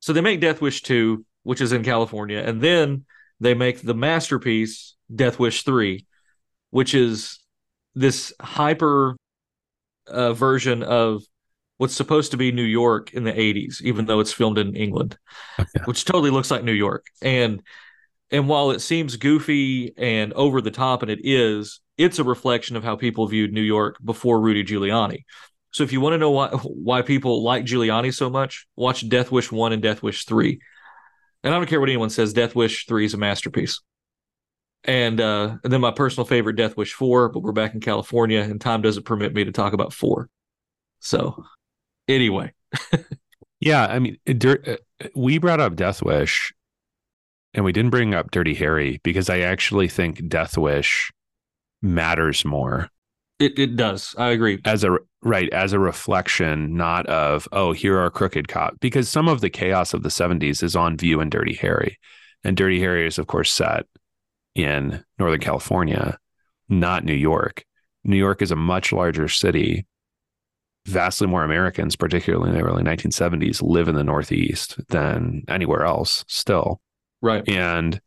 [0.00, 2.38] So they make Death Wish 2, which is in California.
[2.44, 3.04] And then
[3.40, 6.06] they make the masterpiece, Death Wish 3,
[6.70, 7.38] which is
[7.94, 9.16] this hyper
[10.06, 11.22] uh, version of
[11.78, 15.16] what's supposed to be New York in the 80s, even though it's filmed in England,
[15.58, 15.80] Okay.
[15.84, 17.06] which totally looks like New York.
[17.22, 17.62] And
[18.32, 22.76] and while it seems goofy and over the top, and it is, it's a reflection
[22.76, 25.24] of how people viewed New York before Rudy Giuliani.
[25.70, 29.30] So if you want to know why why people like Giuliani so much, watch Death
[29.30, 30.58] Wish 1 and Death Wish 3.
[31.44, 33.80] And I don't care what anyone says, Death Wish 3 is a masterpiece.
[34.84, 38.40] And uh and then my personal favorite Death Wish 4, but we're back in California
[38.40, 40.28] and time doesn't permit me to talk about 4.
[41.00, 41.44] So
[42.08, 42.52] anyway,
[43.62, 44.76] Yeah, I mean, uh,
[45.14, 46.52] we brought up Death Wish,
[47.54, 51.12] and we didn't bring up Dirty Harry because I actually think Death Wish
[51.82, 52.88] matters more
[53.42, 54.14] it, it does.
[54.16, 54.60] I agree.
[54.64, 59.28] as a right as a reflection, not of oh here are crooked cop because some
[59.28, 61.98] of the chaos of the '70s is on view in Dirty Harry,
[62.44, 63.86] and Dirty Harry is of course set
[64.54, 66.18] in Northern California,
[66.68, 67.64] not New York.
[68.04, 69.86] New York is a much larger city.
[70.86, 76.24] Vastly more Americans, particularly in the early 1970s, live in the Northeast than anywhere else
[76.26, 76.80] still.
[77.22, 77.48] Right.
[77.48, 78.00] And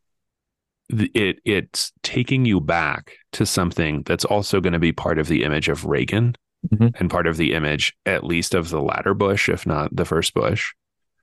[0.89, 5.43] it it's taking you back to something that's also going to be part of the
[5.43, 6.36] image of Reagan
[6.72, 6.95] Mhm.
[6.99, 10.34] and part of the image, at least of the latter Bush, if not the first
[10.34, 10.74] Bush,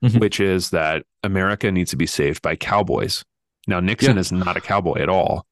[0.03, 0.19] Mhm.
[0.19, 3.23] which is that America needs to be saved by cowboys.
[3.67, 4.19] Now, Nixon Yeah.
[4.21, 5.45] is not a cowboy at all,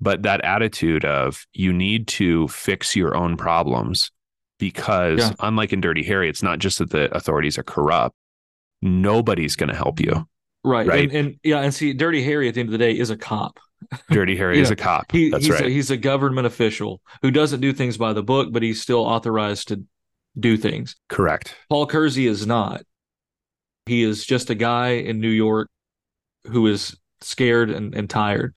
[0.00, 4.10] but that attitude of you need to fix your own problems
[4.58, 5.32] because, Yeah.
[5.40, 8.16] unlike in Dirty Harry, it's not just that the authorities are corrupt.
[8.80, 10.26] Nobody's going to help you.
[10.64, 10.86] Right.
[10.86, 11.04] Right.
[11.04, 13.16] And, and yeah, and see, Dirty Harry at the end of the day is a
[13.16, 13.58] cop.
[14.10, 15.10] Dirty Harry is know, a cop.
[15.10, 15.66] He, That's he's right.
[15.66, 19.00] A, he's a government official who doesn't do things by the book, but he's still
[19.00, 19.84] authorized to
[20.38, 20.96] do things.
[21.08, 21.56] Correct.
[21.68, 22.82] Paul Kersey is not.
[23.86, 25.68] He is just a guy in New York
[26.46, 28.54] who is scared and, and tired.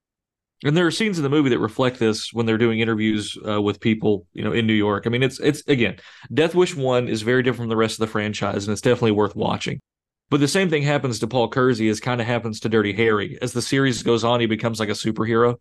[0.64, 3.62] And there are scenes in the movie that reflect this when they're doing interviews uh,
[3.62, 5.06] with people, you know, in New York.
[5.06, 5.97] I mean, it's it's again,
[6.34, 9.12] Death Wish One is very different from the rest of the franchise, and it's definitely
[9.12, 9.82] worth watching.
[10.30, 13.38] But the same thing happens to Paul Kersey as kind of happens to Dirty Harry.
[13.41, 15.55] As the series goes on, he becomes like a superhero,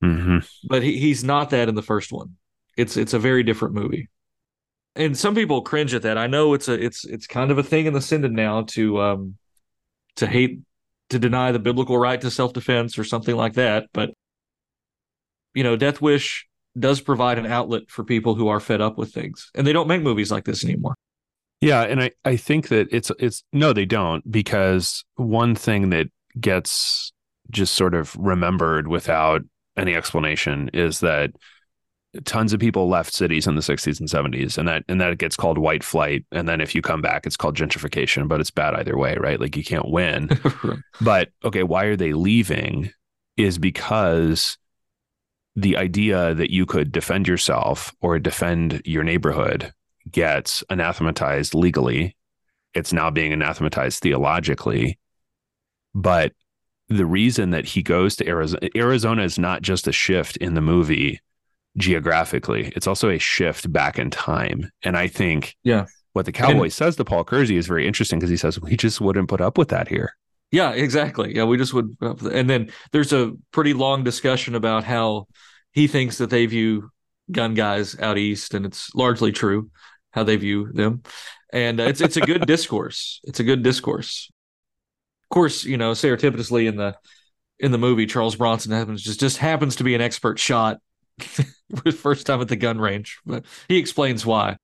[0.00, 0.38] hmm
[0.68, 2.36] but he, he's not that in the first one.
[2.76, 4.08] It's it's a very different movie.
[4.94, 6.18] And some people cringe at that.
[6.18, 9.00] I know it's a it's it's kind of a thing in the synod now to
[9.00, 9.36] um
[10.16, 10.60] to hate
[11.10, 14.10] to deny the biblical right to self-defense or something like that, but
[15.54, 16.46] you know, Death Wish
[16.78, 19.50] does provide an outlet for people who are fed up with things.
[19.54, 20.94] And they don't make movies like this anymore.
[21.60, 26.08] Yeah, and I I think that it's it's no, they don't because one thing that
[26.38, 27.12] gets
[27.50, 29.42] just sort of remembered without
[29.76, 31.30] any explanation is that
[32.24, 35.36] tons of people left cities in the 60s and 70s and that and that gets
[35.36, 38.74] called white flight and then if you come back it's called gentrification but it's bad
[38.74, 40.30] either way right like you can't win
[41.00, 42.90] but okay, why are they leaving?
[43.36, 44.56] Is because
[45.54, 49.72] the idea that you could defend yourself or defend your neighborhood
[50.10, 52.16] gets anathematized legally.
[52.74, 54.98] It's now being anathematized theologically.
[55.94, 56.32] But
[56.88, 60.60] the reason that he goes to Arizona, Arizona is not just a shift in the
[60.60, 61.20] movie
[61.76, 64.70] geographically, it's also a shift back in time.
[64.82, 65.86] And I think Yeah.
[66.12, 69.00] what the cowboy says to Paul Kersey is very interesting because he says, We just
[69.00, 70.12] wouldn't put up with that here.
[70.52, 71.34] Yeah, exactly.
[71.34, 71.96] Yeah, we just would.
[72.00, 75.26] And then there's a pretty long discussion about how
[75.72, 76.90] he thinks that they view
[77.30, 79.70] gun guys out east, and it's largely true
[80.16, 81.02] how they view them.
[81.52, 83.20] And uh, it's it's a good discourse.
[83.24, 84.30] It's a good discourse.
[85.24, 86.96] Of course, you know, serendipitously in the
[87.60, 90.78] in the movie, Charles Bronson happens just just happens to be an expert shot
[91.96, 94.56] first time at the gun range, but he explains why.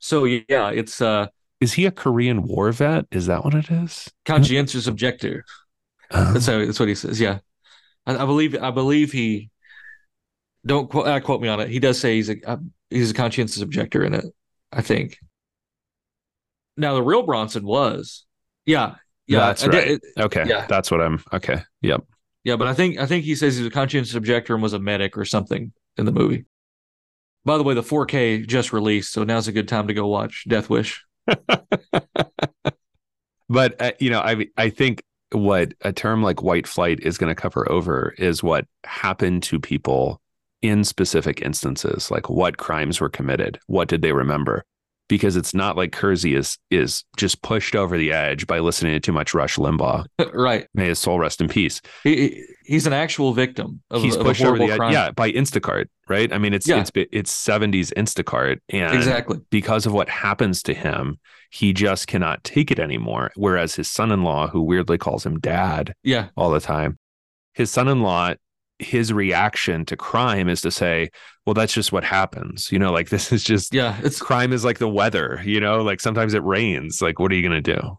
[0.00, 1.28] So yeah, it's uh
[1.60, 3.06] is he a Korean War vet?
[3.10, 4.10] Is that what it is?
[4.24, 5.44] Conscientious objector.
[6.10, 7.20] Um, that's how, that's what he says.
[7.20, 7.38] Yeah,
[8.06, 9.50] I, I believe I believe he.
[10.66, 11.68] Don't quote, uh, quote me on it.
[11.68, 12.60] He does say he's a
[12.90, 14.24] he's a conscientious objector in it.
[14.72, 15.18] I think.
[16.76, 18.24] Now the real Bronson was,
[18.66, 19.88] yeah, yeah, that's right.
[19.88, 21.22] It, okay, yeah, that's what I'm.
[21.32, 22.04] Okay, yep.
[22.44, 24.78] Yeah, but I think I think he says he's a conscientious objector and was a
[24.78, 26.44] medic or something in the movie.
[27.44, 30.44] By the way, the 4K just released, so now's a good time to go watch
[30.48, 31.04] Death Wish.
[33.48, 37.34] but uh, you know, I I think what a term like white flight is going
[37.34, 40.20] to cover over is what happened to people
[40.62, 44.64] in specific instances, like what crimes were committed, what did they remember,
[45.08, 49.00] because it's not like Kersey is is just pushed over the edge by listening to
[49.00, 50.04] too much Rush Limbaugh.
[50.34, 50.66] right.
[50.74, 51.80] May his soul rest in peace.
[52.04, 54.88] He, he's an actual victim of, he's of pushed over the crime.
[54.88, 54.92] edge.
[54.92, 56.32] Yeah, by Instacart, right?
[56.32, 56.80] I mean, it's yeah.
[56.80, 61.18] it's it's seventies Instacart, and exactly because of what happens to him,
[61.50, 63.32] he just cannot take it anymore.
[63.34, 66.98] Whereas his son-in-law, who weirdly calls him dad, yeah, all the time,
[67.54, 68.34] his son-in-law
[68.78, 71.10] his reaction to crime is to say,
[71.46, 72.70] well, that's just what happens.
[72.70, 75.82] You know, like this is just, yeah, it's crime is like the weather, you know,
[75.82, 77.02] like sometimes it rains.
[77.02, 77.98] Like, what are you going to do?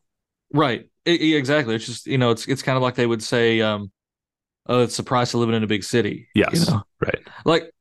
[0.53, 0.88] Right.
[1.05, 1.75] It, exactly.
[1.75, 3.91] It's just, you know, it's, it's kind of like they would say, um,
[4.67, 6.27] oh, it's price of living in a big city.
[6.36, 6.67] Yes.
[6.67, 6.84] You know?
[6.99, 7.19] Right.
[7.45, 7.71] Like,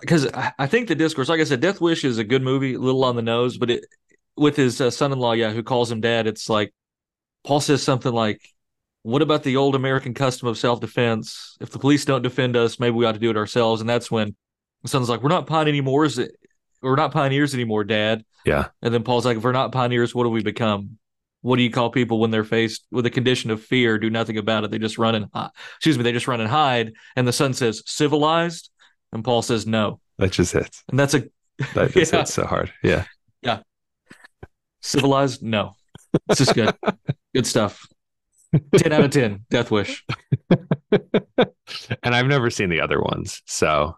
[0.00, 2.74] because I, I, think the discourse, like I said, Death Wish is a good movie,
[2.74, 3.84] a little on the nose, but it,
[4.36, 6.72] with his uh, son-in-law, yeah, who calls him dad, it's like
[7.44, 8.40] Paul says something like,
[9.02, 11.56] what about the old American custom of self defense?
[11.60, 13.80] If the police don't defend us, maybe we ought to do it ourselves.
[13.80, 14.36] And that's when
[14.82, 16.04] the son's like, we're not pioneers anymore.
[16.04, 16.20] is
[16.80, 18.24] We're not pioneers anymore, Dad.
[18.44, 18.68] Yeah.
[18.80, 20.98] And then Paul's like, if we're not pioneers, what do we become?
[21.40, 24.38] What do you call people when they're faced with a condition of fear, do nothing
[24.38, 24.70] about it?
[24.70, 25.50] They just run and hide.
[25.76, 26.92] Excuse me, they just run and hide.
[27.16, 28.70] And the son says, civilized.
[29.12, 30.00] And Paul says, no.
[30.18, 30.84] That just hits.
[30.88, 31.24] And that's a
[31.74, 32.20] that just yeah.
[32.20, 32.72] hits so hard.
[32.84, 33.06] Yeah.
[33.42, 33.60] Yeah.
[34.80, 35.42] Civilized?
[35.42, 35.74] No.
[36.28, 36.74] This is good.
[37.34, 37.86] good stuff.
[38.76, 40.04] 10 out of 10 death wish.
[42.02, 43.96] And i've never seen the other ones so.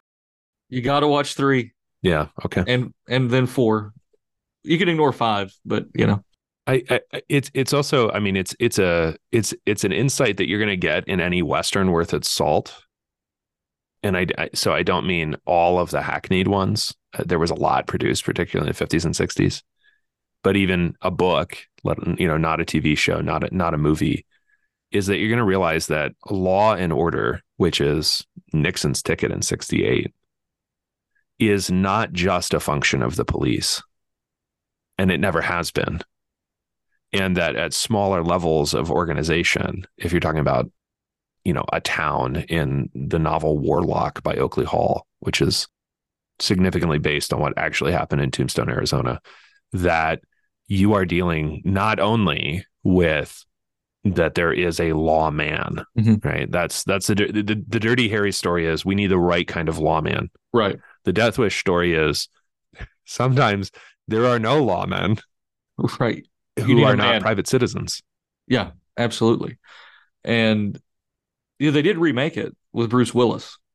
[0.68, 1.72] You got to watch three.
[2.02, 2.64] Yeah okay.
[2.66, 3.92] And and then four.
[4.62, 6.24] You can ignore five but you know.
[6.66, 10.48] I, I, it's it's also I mean it's it's a it's it's an insight that
[10.48, 12.74] you're going to get in any western worth its salt,
[14.02, 16.94] and I, I, so I don't mean all of the hackneyed ones.
[17.18, 19.62] Uh, there was a lot produced, particularly in the 50s and 60s,
[20.42, 23.78] but even a book, let you know, not a TV show, not a not a
[23.78, 24.24] movie,
[24.90, 29.42] is that you're going to realize that law and order, which is Nixon's ticket in
[29.42, 30.14] 68,
[31.38, 33.82] is not just a function of the police.
[34.98, 36.00] And it never has been.
[37.12, 40.70] And that at smaller levels of organization, if you're talking about,
[41.44, 45.68] you know, a town in the novel Warlock by Oakley Hall, which is
[46.40, 49.20] significantly based on what actually happened in Tombstone, Arizona,
[49.72, 50.20] that
[50.66, 53.44] you are dealing not only with
[54.04, 56.26] that there is a lawman, mm-hmm.
[56.26, 56.50] right?
[56.50, 59.78] That's that's the, the the Dirty Harry story is we need the right kind of
[59.78, 60.78] lawman, right?
[61.04, 62.28] The Death Wish story is
[63.06, 63.70] sometimes
[64.06, 65.20] there are no lawmen,
[65.98, 66.26] right?
[66.60, 68.02] Who are not private citizens.
[68.46, 69.58] Yeah, absolutely.
[70.22, 70.78] And
[71.58, 73.58] yeah, they did remake it with Bruce Willis.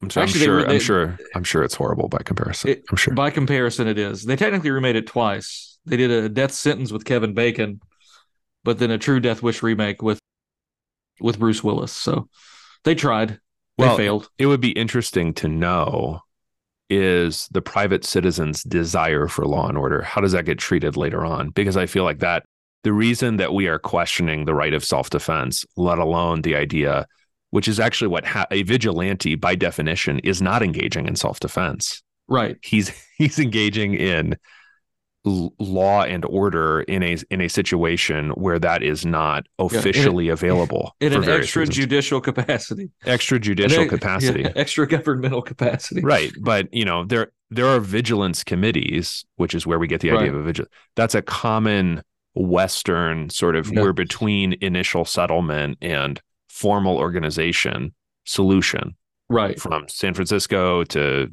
[0.00, 0.64] I'm, Actually, I'm sure.
[0.64, 1.18] They, I'm sure.
[1.34, 2.70] I'm sure it's horrible by comparison.
[2.70, 3.14] It, I'm sure.
[3.14, 4.24] By comparison, it is.
[4.24, 7.80] They technically remade it twice they did a death sentence with Kevin Bacon,
[8.64, 10.18] but then a true Death Wish remake with
[11.20, 11.92] with Bruce Willis.
[11.92, 12.28] So
[12.84, 13.40] they tried.
[13.78, 14.30] They well, failed.
[14.38, 16.20] It would be interesting to know
[16.90, 20.02] is the private citizen's desire for law and order.
[20.02, 21.50] How does that get treated later on?
[21.50, 22.44] Because I feel like that
[22.84, 27.06] the reason that we are questioning the right of self defense, let alone the idea,
[27.50, 32.02] which is actually what ha- a vigilante by definition is not engaging in self defense.
[32.28, 32.56] Right.
[32.62, 34.36] He's he's engaging in
[35.24, 40.38] law and order in a in a situation where that is not officially yeah, in
[40.38, 42.90] available in an extrajudicial capacity.
[43.04, 46.00] Extrajudicial capacity yeah, extra governmental capacity.
[46.02, 50.10] Right but you know there there are vigilance committees which is where we get the
[50.10, 50.28] idea right.
[50.30, 52.02] of a vigilance that's a common
[52.34, 53.82] western sort of yeah.
[53.82, 57.92] we're between initial settlement and formal organization
[58.24, 58.94] solution.
[59.28, 59.60] Right.
[59.60, 61.28] From san francisco to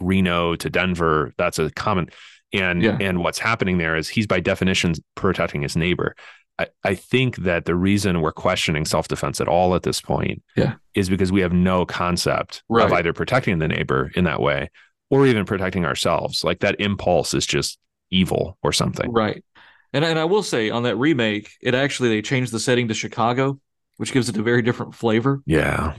[0.00, 2.08] reno to denver that's a common
[2.54, 2.96] and yeah.
[3.00, 6.14] and what's happening there is he's by definition protecting his neighbor
[6.58, 10.42] I, I think that the reason we're questioning self defense at all at this point
[10.56, 10.74] Yeah.
[10.94, 12.86] is because we have no concept Right.
[12.86, 14.70] of either protecting the neighbor in that way
[15.10, 16.44] or even protecting ourselves.
[16.44, 17.78] Like that impulse is just
[18.10, 19.10] evil or something.
[19.12, 19.44] Right.
[19.92, 22.94] And and I will say on that remake, it actually they changed the setting to
[22.94, 23.58] Chicago,
[23.96, 25.40] which gives it a very different flavor.
[25.46, 25.96] Yeah.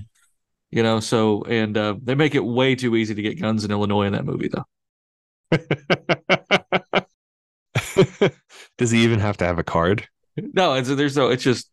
[0.71, 3.71] You know, so and uh, they make it way too easy to get guns in
[3.71, 4.65] Illinois in that movie, though.
[8.77, 10.07] Does he even have to have a card?
[10.35, 11.29] No, it's there's no.
[11.29, 11.69] It's just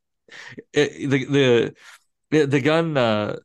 [0.73, 1.75] it, the
[2.31, 2.97] the the gun.
[2.97, 3.37] Uh,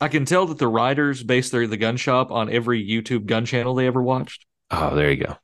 [0.00, 3.44] I can tell that the writers base their the gun shop on every YouTube gun
[3.44, 4.46] channel they ever watched.
[4.70, 5.36] Oh, there you go.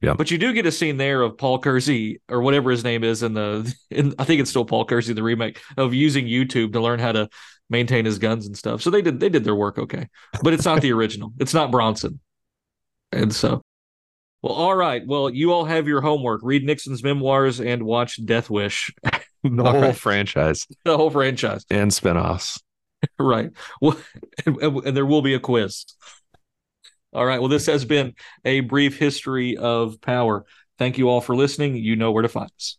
[0.00, 0.14] Yeah.
[0.14, 3.22] But you do get a scene there of Paul Kersey or whatever his name is
[3.22, 6.80] in the in I think it's still Paul Kersey the remake of using YouTube to
[6.80, 7.28] learn how to
[7.68, 8.80] maintain his guns and stuff.
[8.80, 10.08] So they did they did their work okay.
[10.42, 11.32] But it's not the original.
[11.38, 12.20] It's not Bronson.
[13.10, 13.62] And so
[14.42, 15.02] well, all right.
[15.06, 16.40] Well, you all have your homework.
[16.42, 18.92] Read Nixon's memoirs and watch Death Wish,
[19.44, 19.96] The whole right.
[19.96, 21.64] franchise the whole franchise.
[21.70, 22.60] and spinoffs.
[23.20, 23.50] Right.
[23.80, 23.96] Well,
[24.46, 25.84] and, and there will be a quiz.
[27.12, 27.38] All right.
[27.38, 28.14] Well, this has been
[28.44, 30.44] a brief history of power.
[30.78, 31.76] Thank you all for listening.
[31.76, 32.76] You know where to find us.